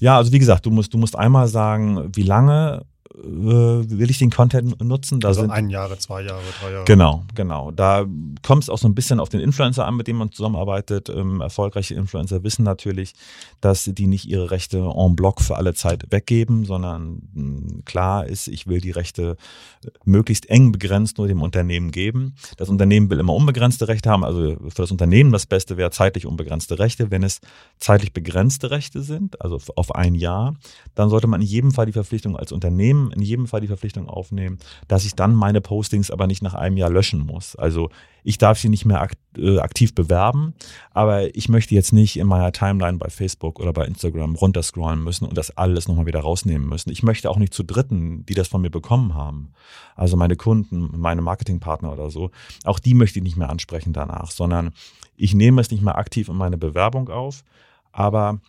[0.00, 4.30] Ja, also wie gesagt, du musst, du musst einmal sagen, wie lange will ich den
[4.30, 5.20] Content nutzen.
[5.20, 6.84] Da also sind, ein Jahre, zwei Jahre, drei Jahre.
[6.84, 7.70] Genau, genau.
[7.70, 8.04] Da
[8.42, 11.08] kommt es auch so ein bisschen auf den Influencer an, mit dem man zusammenarbeitet.
[11.08, 13.14] Ähm, erfolgreiche Influencer wissen natürlich,
[13.60, 18.26] dass die nicht ihre Rechte en bloc für alle Zeit weggeben, sondern mh, hm, klar
[18.26, 19.36] ist, ich will die Rechte
[19.84, 22.34] äh, möglichst eng begrenzt nur dem Unternehmen geben.
[22.56, 24.24] Das Unternehmen will immer unbegrenzte Rechte haben.
[24.24, 27.12] Also für das Unternehmen das Beste wäre zeitlich unbegrenzte Rechte.
[27.12, 27.40] Wenn es
[27.78, 30.56] zeitlich begrenzte Rechte sind, also auf ein Jahr,
[30.96, 34.08] dann sollte man in jedem Fall die Verpflichtung als Unternehmen in jedem Fall die Verpflichtung
[34.08, 37.56] aufnehmen, dass ich dann meine Postings aber nicht nach einem Jahr löschen muss.
[37.56, 37.90] Also
[38.22, 40.54] ich darf sie nicht mehr äh, aktiv bewerben,
[40.92, 45.26] aber ich möchte jetzt nicht in meiner Timeline bei Facebook oder bei Instagram runterscrollen müssen
[45.26, 46.90] und das alles nochmal wieder rausnehmen müssen.
[46.90, 49.52] Ich möchte auch nicht zu Dritten, die das von mir bekommen haben,
[49.94, 52.30] also meine Kunden, meine Marketingpartner oder so,
[52.64, 54.72] auch die möchte ich nicht mehr ansprechen danach, sondern
[55.16, 57.44] ich nehme es nicht mehr aktiv in meine Bewerbung auf,
[57.92, 58.40] aber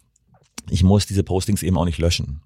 [0.70, 2.41] ich muss diese Postings eben auch nicht löschen.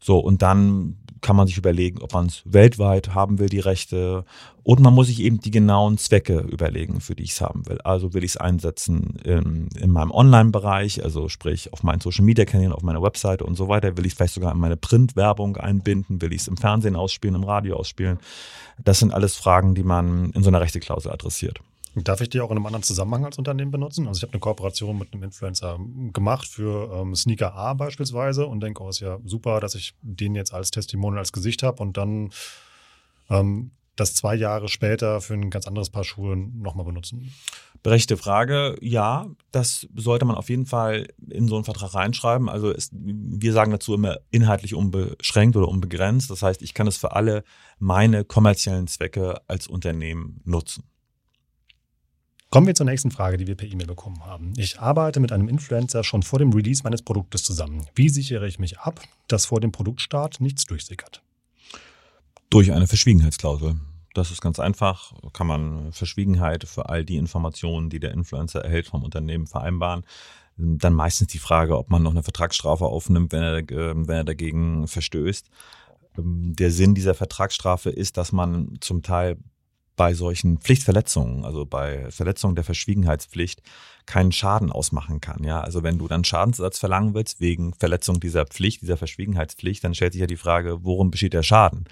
[0.00, 4.24] So, und dann kann man sich überlegen, ob man es weltweit haben will, die Rechte.
[4.62, 7.80] Und man muss sich eben die genauen Zwecke überlegen, für die ich es haben will.
[7.82, 12.82] Also will ich es einsetzen in, in meinem Online-Bereich, also sprich auf meinen Social-Media-Kanälen, auf
[12.82, 13.96] meiner Webseite und so weiter.
[13.96, 16.22] Will ich es vielleicht sogar in meine Print-Werbung einbinden?
[16.22, 18.18] Will ich es im Fernsehen ausspielen, im Radio ausspielen?
[18.82, 21.60] Das sind alles Fragen, die man in so einer Rechteklausel adressiert.
[21.94, 24.06] Darf ich die auch in einem anderen Zusammenhang als Unternehmen benutzen?
[24.06, 25.78] Also ich habe eine Kooperation mit einem Influencer
[26.12, 30.36] gemacht für ähm, Sneaker A beispielsweise und denke, oh, ist ja super, dass ich den
[30.36, 32.30] jetzt als Testimonial als Gesicht habe und dann
[33.28, 37.32] ähm, das zwei Jahre später für ein ganz anderes Paar Schuhe nochmal benutzen.
[37.82, 42.48] Berechte Frage, ja, das sollte man auf jeden Fall in so einen Vertrag reinschreiben.
[42.48, 46.30] Also es, wir sagen dazu immer inhaltlich unbeschränkt oder unbegrenzt.
[46.30, 47.42] Das heißt, ich kann es für alle
[47.78, 50.89] meine kommerziellen Zwecke als Unternehmen nutzen.
[52.50, 54.52] Kommen wir zur nächsten Frage, die wir per E-Mail bekommen haben.
[54.56, 57.86] Ich arbeite mit einem Influencer schon vor dem Release meines Produktes zusammen.
[57.94, 61.22] Wie sichere ich mich ab, dass vor dem Produktstart nichts durchsickert?
[62.50, 63.76] Durch eine Verschwiegenheitsklausel.
[64.14, 65.12] Das ist ganz einfach.
[65.32, 70.04] Kann man Verschwiegenheit für all die Informationen, die der Influencer erhält vom Unternehmen vereinbaren.
[70.56, 74.24] Dann meistens die Frage, ob man noch eine Vertragsstrafe aufnimmt, wenn er, äh, wenn er
[74.24, 75.48] dagegen verstößt.
[76.18, 79.36] Ähm, der Sinn dieser Vertragsstrafe ist, dass man zum Teil
[80.00, 83.60] bei solchen Pflichtverletzungen, also bei Verletzungen der Verschwiegenheitspflicht,
[84.06, 85.44] keinen Schaden ausmachen kann.
[85.44, 89.94] Ja, also wenn du dann Schadensersatz verlangen willst wegen Verletzung dieser Pflicht, dieser Verschwiegenheitspflicht, dann
[89.94, 91.84] stellt sich ja die Frage, worum besteht der Schaden?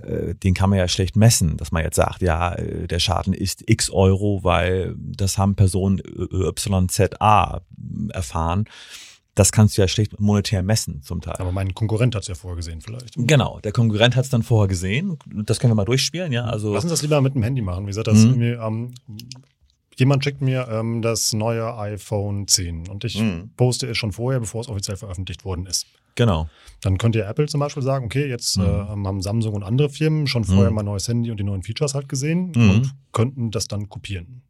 [0.00, 3.32] Äh, den kann man ja schlecht messen, dass man jetzt sagt, ja, äh, der Schaden
[3.32, 7.62] ist x Euro, weil das haben Personen YZA
[8.10, 8.68] erfahren
[9.38, 11.36] das kannst du ja schlecht monetär messen zum Teil.
[11.38, 13.14] Aber mein Konkurrent hat es ja vorgesehen vielleicht.
[13.16, 15.16] Genau, der Konkurrent hat es dann vorher gesehen.
[15.26, 16.44] Das können wir mal durchspielen, ja.
[16.44, 17.84] Also Lass uns das lieber mit dem Handy machen.
[17.84, 18.42] Wie gesagt, das mhm.
[18.42, 18.94] ähm,
[19.96, 23.50] jemand schickt mir ähm, das neue iPhone 10 und ich mhm.
[23.56, 25.86] poste es schon vorher, bevor es offiziell veröffentlicht worden ist.
[26.18, 26.48] Genau.
[26.80, 28.64] Dann könnte ja Apple zum Beispiel sagen, okay, jetzt mhm.
[28.64, 30.76] äh, haben Samsung und andere Firmen schon vorher mhm.
[30.76, 32.70] mein neues Handy und die neuen Features halt gesehen mhm.
[32.70, 34.42] und könnten das dann kopieren.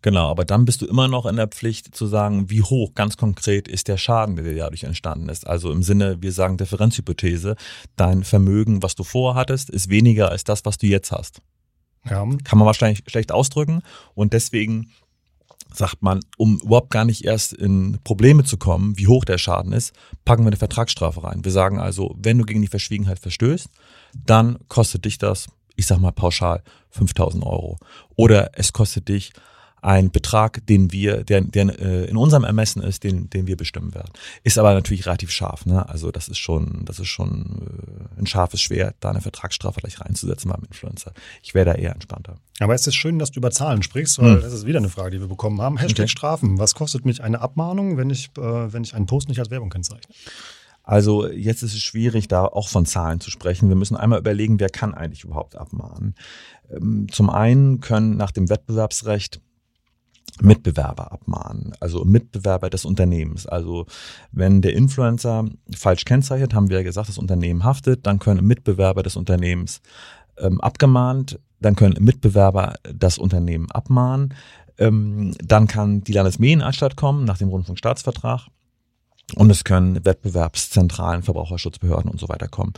[0.00, 3.16] Genau, aber dann bist du immer noch in der Pflicht zu sagen, wie hoch ganz
[3.16, 5.44] konkret ist der Schaden, der dir dadurch entstanden ist.
[5.44, 7.56] Also im Sinne, wir sagen Differenzhypothese,
[7.96, 11.42] dein Vermögen, was du vorhattest, ist weniger als das, was du jetzt hast.
[12.08, 12.24] Ja.
[12.44, 13.82] Kann man wahrscheinlich schlecht ausdrücken
[14.14, 14.92] und deswegen
[15.72, 19.72] sagt man, um überhaupt gar nicht erst in Probleme zu kommen, wie hoch der Schaden
[19.72, 19.92] ist,
[20.24, 21.44] packen wir eine Vertragsstrafe rein.
[21.44, 23.68] Wir sagen also, wenn du gegen die Verschwiegenheit verstößt,
[24.14, 27.78] dann kostet dich das, ich sag mal pauschal, 5000 Euro.
[28.16, 29.32] Oder es kostet dich
[29.82, 33.94] ein Betrag, den wir, der, der äh, in unserem Ermessen ist, den, den wir bestimmen
[33.94, 34.10] werden.
[34.44, 35.66] Ist aber natürlich relativ scharf.
[35.66, 35.88] Ne?
[35.88, 40.00] Also das ist schon, das ist schon äh, ein scharfes Schwert, da eine Vertragsstrafe gleich
[40.00, 41.12] reinzusetzen beim Influencer.
[41.42, 42.36] Ich wäre da eher entspannter.
[42.60, 44.42] Aber es ist schön, dass du über Zahlen sprichst, weil hm.
[44.42, 45.78] das ist wieder eine Frage, die wir bekommen haben.
[45.78, 46.08] Hashtag okay.
[46.08, 46.58] Strafen.
[46.58, 49.70] Was kostet mich eine Abmahnung, wenn ich, äh, wenn ich einen Post nicht als Werbung
[49.70, 50.14] kennzeichne?
[50.88, 53.68] Also jetzt ist es schwierig, da auch von Zahlen zu sprechen.
[53.68, 56.14] Wir müssen einmal überlegen, wer kann eigentlich überhaupt abmahnen.
[56.70, 59.42] Ähm, zum einen können nach dem Wettbewerbsrecht
[60.42, 63.46] Mitbewerber abmahnen, also Mitbewerber des Unternehmens.
[63.46, 63.86] Also
[64.32, 69.02] wenn der Influencer falsch kennzeichnet, haben wir ja gesagt, das Unternehmen haftet, dann können Mitbewerber
[69.02, 69.80] des Unternehmens
[70.38, 74.34] ähm, abgemahnt, dann können Mitbewerber das Unternehmen abmahnen,
[74.78, 78.48] ähm, dann kann die Landesmedienanstalt kommen nach dem Rundfunkstaatsvertrag
[79.36, 82.72] und es können Wettbewerbszentralen, Verbraucherschutzbehörden und so weiter kommen.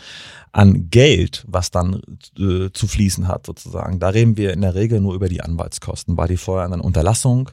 [0.52, 2.02] An Geld, was dann
[2.38, 6.16] äh, zu fließen hat, sozusagen, da reden wir in der Regel nur über die Anwaltskosten,
[6.16, 7.50] weil die vorher eine Unterlassung,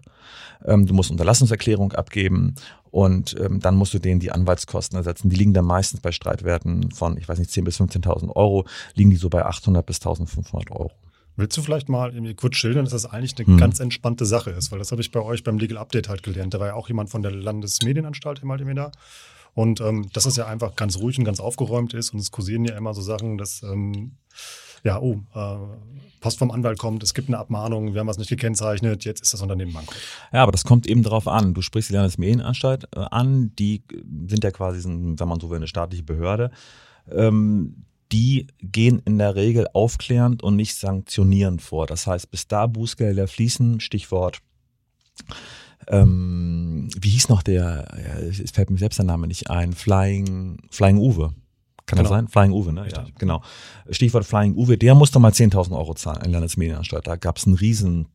[0.66, 2.56] ähm, du musst Unterlassungserklärung abgeben
[2.90, 5.30] und ähm, dann musst du denen die Anwaltskosten ersetzen.
[5.30, 9.12] Die liegen dann meistens bei Streitwerten von, ich weiß nicht, 10.000 bis 15.000 Euro, liegen
[9.12, 10.92] die so bei 800 bis 1.500 Euro.
[11.38, 13.58] Willst du vielleicht mal kurz schildern, dass das eigentlich eine hm.
[13.58, 14.72] ganz entspannte Sache ist?
[14.72, 16.54] Weil das habe ich bei euch beim Legal Update halt gelernt.
[16.54, 18.92] Da war ja auch jemand von der Landesmedienanstalt immer halt da.
[19.54, 22.12] Und ähm, dass es ja einfach ganz ruhig und ganz aufgeräumt ist.
[22.14, 24.14] Und es kursieren ja immer so Sachen, dass, ähm,
[24.84, 25.58] ja, oh, äh,
[26.22, 29.34] Post vom Anwalt kommt, es gibt eine Abmahnung, wir haben was nicht gekennzeichnet, jetzt ist
[29.34, 29.98] das Unternehmen bankrott.
[30.34, 31.54] Ja, aber das kommt eben darauf an.
[31.54, 33.84] Du sprichst die Landesmedienanstalt äh, an, die
[34.28, 36.52] sind ja quasi, wenn man so will, eine staatliche Behörde.
[37.12, 41.88] Ähm, die gehen in der Regel aufklärend und nicht sanktionierend vor.
[41.88, 44.40] Das heißt, bis da Bußgelder fließen, Stichwort,
[45.88, 50.58] ähm, wie hieß noch der, ja, es fällt mir selbst der Name nicht ein, Flying,
[50.70, 51.34] Flying Uwe.
[51.86, 52.10] Kann genau.
[52.10, 52.28] das sein?
[52.28, 52.84] Flying Uwe, ne?
[52.84, 53.08] Richtig.
[53.08, 53.42] Ja, genau.
[53.90, 57.08] Stichwort Flying Uwe, der musste mal 10.000 Euro zahlen in Landesmedienanstalt.
[57.08, 58.08] Da gab es einen riesen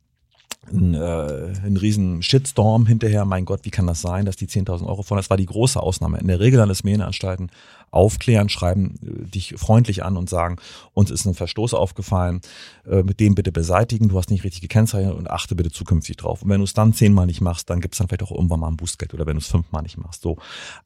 [0.70, 3.24] ein, äh, ein riesen Shitstorm hinterher.
[3.24, 5.80] Mein Gott, wie kann das sein, dass die 10.000 Euro von, das war die große
[5.80, 6.18] Ausnahme.
[6.18, 7.50] In der Regel Landesmedienanstalten
[7.90, 10.56] aufklären, schreiben äh, dich freundlich an und sagen,
[10.94, 12.40] uns ist ein Verstoß aufgefallen,
[12.86, 16.42] äh, mit dem bitte beseitigen, du hast nicht richtig gekennzeichnet und achte bitte zukünftig drauf.
[16.42, 18.60] Und wenn du es dann zehnmal nicht machst, dann gibt es dann vielleicht auch irgendwann
[18.60, 20.22] mal ein Boostgeld oder wenn du es fünfmal nicht machst.
[20.22, 20.38] So.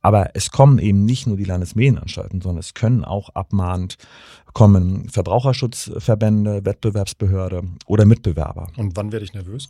[0.02, 3.98] Aber es kommen eben nicht nur die Landesmedienanstalten, sondern es können auch abmahnt
[4.56, 8.68] kommen Verbraucherschutzverbände, Wettbewerbsbehörde oder Mitbewerber.
[8.78, 9.68] Und wann werde ich nervös?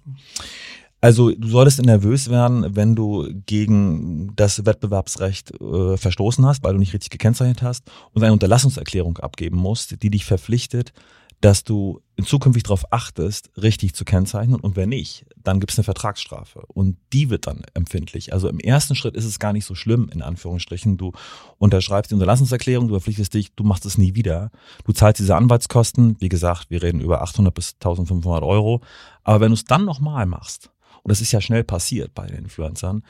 [1.01, 6.79] Also du solltest nervös werden, wenn du gegen das Wettbewerbsrecht äh, verstoßen hast, weil du
[6.79, 10.93] nicht richtig gekennzeichnet hast und eine Unterlassungserklärung abgeben musst, die dich verpflichtet,
[11.41, 15.79] dass du in zukünftig darauf achtest, richtig zu kennzeichnen und wenn nicht, dann gibt es
[15.79, 18.33] eine Vertragsstrafe und die wird dann empfindlich.
[18.33, 20.97] Also im ersten Schritt ist es gar nicht so schlimm, in Anführungsstrichen.
[20.97, 21.13] Du
[21.59, 24.51] unterschreibst die Unterlassungserklärung, du verpflichtest dich, du machst es nie wieder.
[24.85, 28.81] Du zahlst diese Anwaltskosten, wie gesagt, wir reden über 800 bis 1500 Euro,
[29.23, 30.71] aber wenn du es dann nochmal machst,
[31.07, 33.05] und das ist ja schnell passiert bei den Influencern.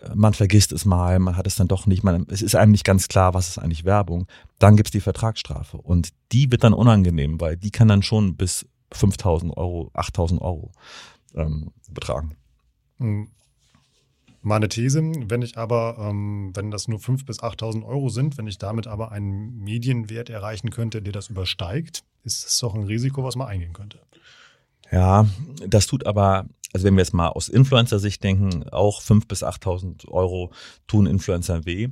[0.00, 2.72] Äh, man vergisst es mal, man hat es dann doch nicht, man, es ist einem
[2.72, 4.26] nicht ganz klar, was ist eigentlich Werbung.
[4.58, 8.36] Dann gibt es die Vertragsstrafe und die wird dann unangenehm, weil die kann dann schon
[8.36, 10.72] bis 5000 Euro, 8000 Euro
[11.34, 12.36] ähm, betragen.
[12.98, 13.28] Hm.
[14.40, 18.46] Meine These, wenn ich aber, ähm, wenn das nur 5.000 bis 8.000 Euro sind, wenn
[18.46, 23.22] ich damit aber einen Medienwert erreichen könnte, der das übersteigt, ist das doch ein Risiko,
[23.22, 23.98] was man eingehen könnte.
[24.90, 25.26] Ja,
[25.66, 30.08] das tut aber also wenn wir jetzt mal aus Influencer-Sicht denken, auch 5.000 bis 8.000
[30.08, 30.52] Euro
[30.86, 31.88] tun Influencer weh.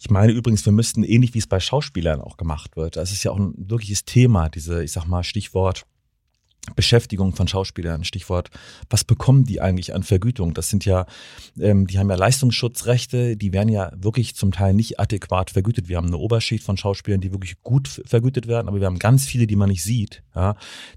[0.00, 2.96] Ich meine übrigens, wir müssten ähnlich wie es bei Schauspielern auch gemacht wird.
[2.96, 5.86] Das ist ja auch ein wirkliches Thema, diese, ich sag mal, Stichwort
[6.76, 8.50] Beschäftigung von Schauspielern, Stichwort,
[8.90, 10.52] was bekommen die eigentlich an Vergütung?
[10.52, 11.06] Das sind ja,
[11.58, 15.88] ähm, die haben ja Leistungsschutzrechte, die werden ja wirklich zum Teil nicht adäquat vergütet.
[15.88, 19.24] Wir haben eine Oberschicht von Schauspielern, die wirklich gut vergütet werden, aber wir haben ganz
[19.24, 20.54] viele, die man nicht sieht, ja,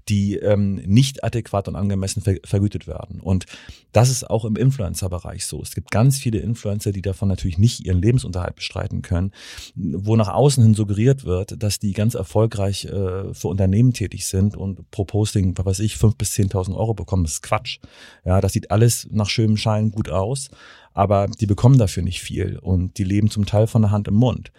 [0.08, 3.20] die ähm, nicht adäquat und angemessen ver vergütet werden.
[3.20, 3.46] Und
[3.92, 5.62] das ist auch im Influencer-Bereich so.
[5.62, 9.32] Es gibt ganz viele Influencer, die davon natürlich nicht ihren Lebensunterhalt bestreiten können,
[9.74, 14.56] wo nach außen hin suggeriert wird, dass die ganz erfolgreich äh, für Unternehmen tätig sind
[14.56, 17.24] und pro Posting was weiß ich, fünf bis zehntausend Euro bekommen.
[17.24, 17.78] Das ist Quatsch.
[18.24, 20.50] Ja, das sieht alles nach schönem Schein gut aus,
[20.92, 24.14] aber die bekommen dafür nicht viel und die leben zum Teil von der Hand im
[24.14, 24.52] Mund.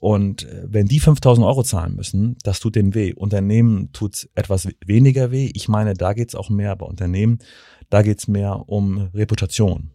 [0.00, 3.14] Und äh, wenn die 5000 Euro zahlen müssen, das tut denen weh.
[3.14, 5.50] Unternehmen tut etwas weniger weh.
[5.54, 7.38] Ich meine, da geht's auch mehr bei Unternehmen.
[7.88, 9.92] Da geht's mehr um Reputation.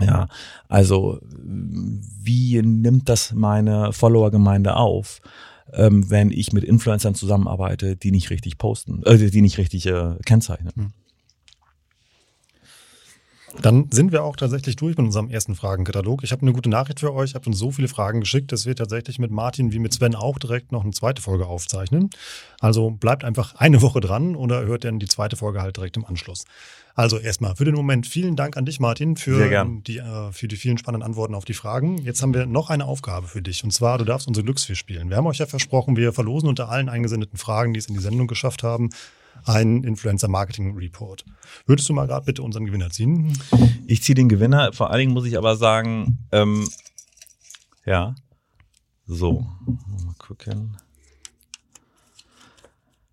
[0.00, 0.28] Ja,
[0.68, 5.20] also wie nimmt das meine Follower-Gemeinde auf?
[5.72, 10.16] Ähm, wenn ich mit Influencern zusammenarbeite, die nicht richtig posten, äh, die nicht richtig äh,
[10.24, 10.72] kennzeichnen.
[10.74, 10.92] Hm.
[13.60, 16.24] Dann sind wir auch tatsächlich durch mit unserem ersten Fragenkatalog.
[16.24, 17.30] Ich habe eine gute Nachricht für euch.
[17.30, 20.14] Ich habe uns so viele Fragen geschickt, dass wir tatsächlich mit Martin wie mit Sven
[20.14, 22.10] auch direkt noch eine zweite Folge aufzeichnen.
[22.60, 26.04] Also bleibt einfach eine Woche dran oder hört dann die zweite Folge halt direkt im
[26.04, 26.44] Anschluss.
[26.94, 29.48] Also erstmal für den Moment vielen Dank an dich, Martin, für
[29.86, 31.98] die, äh, für die vielen spannenden Antworten auf die Fragen.
[31.98, 33.64] Jetzt haben wir noch eine Aufgabe für dich.
[33.64, 35.08] Und zwar, du darfst unsere Glücksfee spielen.
[35.08, 38.00] Wir haben euch ja versprochen, wir verlosen unter allen eingesendeten Fragen, die es in die
[38.00, 38.90] Sendung geschafft haben,
[39.44, 41.24] einen Influencer Marketing Report.
[41.66, 43.38] Würdest du mal gerade bitte unseren Gewinner ziehen?
[43.86, 44.72] Ich ziehe den Gewinner.
[44.72, 46.68] Vor allen Dingen muss ich aber sagen, ähm,
[47.84, 48.14] ja,
[49.06, 49.46] so,
[50.04, 50.76] mal gucken.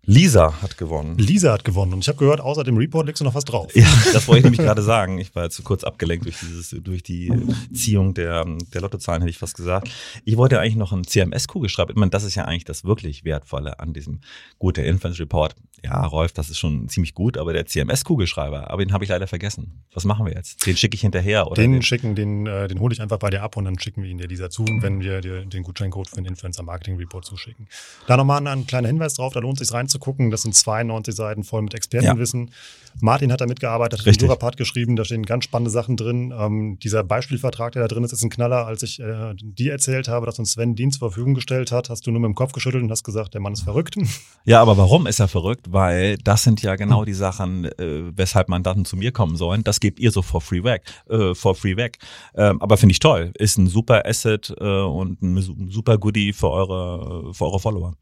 [0.06, 1.18] Lisa hat gewonnen.
[1.18, 1.92] Lisa hat gewonnen.
[1.92, 3.74] Und ich habe gehört, außer dem Report legst du noch was drauf.
[3.76, 5.18] Ja, das wollte ich nämlich gerade sagen.
[5.18, 7.30] Ich war zu kurz abgelenkt durch dieses, durch die
[7.72, 9.90] Ziehung der, der Lottozahlen, hätte ich fast gesagt.
[10.24, 11.90] Ich wollte eigentlich noch einen CMS-Kugelschreiber.
[11.90, 14.20] Ich meine, das ist ja eigentlich das wirklich Wertvolle an diesem
[14.58, 15.54] gut, der Influence Report.
[15.82, 19.26] Ja, Rolf, das ist schon ziemlich gut, aber der CMS-Kugelschreiber, aber den habe ich leider
[19.26, 19.84] vergessen.
[19.94, 20.66] Was machen wir jetzt?
[20.66, 21.60] Den schicke ich hinterher, oder?
[21.60, 24.02] Den, den schicken, den, äh, den hole ich einfach bei dir ab und dann schicken
[24.02, 27.24] wir ihn dir dieser zu, wenn wir dir den Gutscheincode für den Influencer Marketing Report
[27.24, 27.66] zuschicken.
[28.06, 30.30] Da nochmal ein kleiner Hinweis drauf, da lohnt es sich reinzugucken gucken.
[30.30, 32.46] Das sind 92 Seiten voll mit Expertenwissen.
[32.46, 32.52] Ja.
[33.00, 36.34] Martin hat da mitgearbeitet, hat den Durapart geschrieben, da stehen ganz spannende Sachen drin.
[36.36, 38.66] Ähm, dieser Beispielvertrag, der da drin ist, ist ein Knaller.
[38.66, 42.06] Als ich äh, dir erzählt habe, dass uns Sven Dienst zur Verfügung gestellt hat, hast
[42.06, 43.96] du nur mit dem Kopf geschüttelt und hast gesagt, der Mann ist verrückt.
[44.44, 45.70] Ja, aber warum ist er verrückt?
[45.70, 49.62] Weil das sind ja genau die Sachen, äh, weshalb Mandanten zu mir kommen sollen.
[49.64, 50.82] Das gebt ihr so for free weg.
[51.08, 51.98] Äh, for free weg.
[52.34, 53.32] Ähm, aber finde ich toll.
[53.38, 57.94] Ist ein super Asset äh, und ein super Goodie für eure, für eure Follower.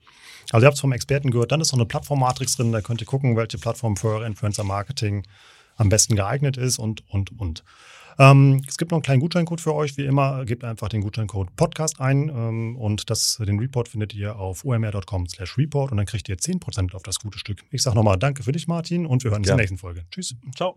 [0.51, 3.01] Also ihr habt es vom Experten gehört, dann ist noch eine Plattform-Matrix drin, da könnt
[3.01, 5.24] ihr gucken, welche Plattform für eure Influencer-Marketing
[5.76, 7.64] am besten geeignet ist und, und, und.
[8.18, 9.97] Ähm, es gibt noch einen kleinen Gutscheincode für euch.
[9.97, 14.37] Wie immer, gebt einfach den Gutscheincode Podcast ein ähm, und das, den Report findet ihr
[14.37, 17.64] auf omr.com slash report und dann kriegt ihr 10% auf das gute Stück.
[17.70, 19.55] Ich sage nochmal Danke für dich, Martin, und wir hören uns ja.
[19.55, 20.05] in der nächsten Folge.
[20.11, 20.35] Tschüss.
[20.57, 20.74] Ciao.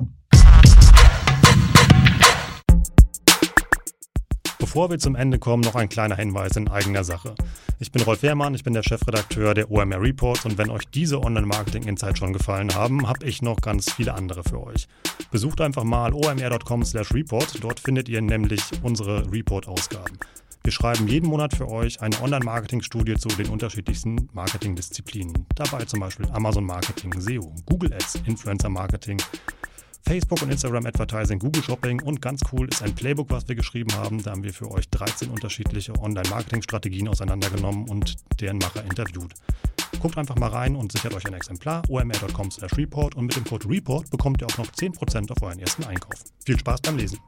[4.72, 7.36] Bevor wir zum Ende kommen, noch ein kleiner Hinweis in eigener Sache.
[7.80, 11.22] Ich bin Rolf Wehrmann, ich bin der Chefredakteur der OMR Reports und wenn euch diese
[11.22, 14.88] Online-Marketing-Insights schon gefallen haben, habe ich noch ganz viele andere für euch.
[15.30, 20.18] Besucht einfach mal omr.com/report, dort findet ihr nämlich unsere Report-Ausgaben.
[20.64, 25.48] Wir schreiben jeden Monat für euch eine Online-Marketing-Studie zu den unterschiedlichsten Marketing-Disziplinen.
[25.54, 29.18] Dabei zum Beispiel Amazon-Marketing, SEO, Google Ads, Influencer-Marketing,
[30.04, 33.94] Facebook und Instagram Advertising, Google Shopping und ganz cool ist ein Playbook, was wir geschrieben
[33.96, 34.22] haben.
[34.24, 39.34] Da haben wir für euch 13 unterschiedliche Online-Marketing-Strategien auseinandergenommen und deren Macher interviewt.
[40.00, 44.10] Guckt einfach mal rein und sichert euch ein Exemplar omr.com/report und mit dem Code REPORT
[44.10, 46.24] bekommt ihr auch noch 10% auf euren ersten Einkauf.
[46.46, 47.20] Viel Spaß beim Lesen!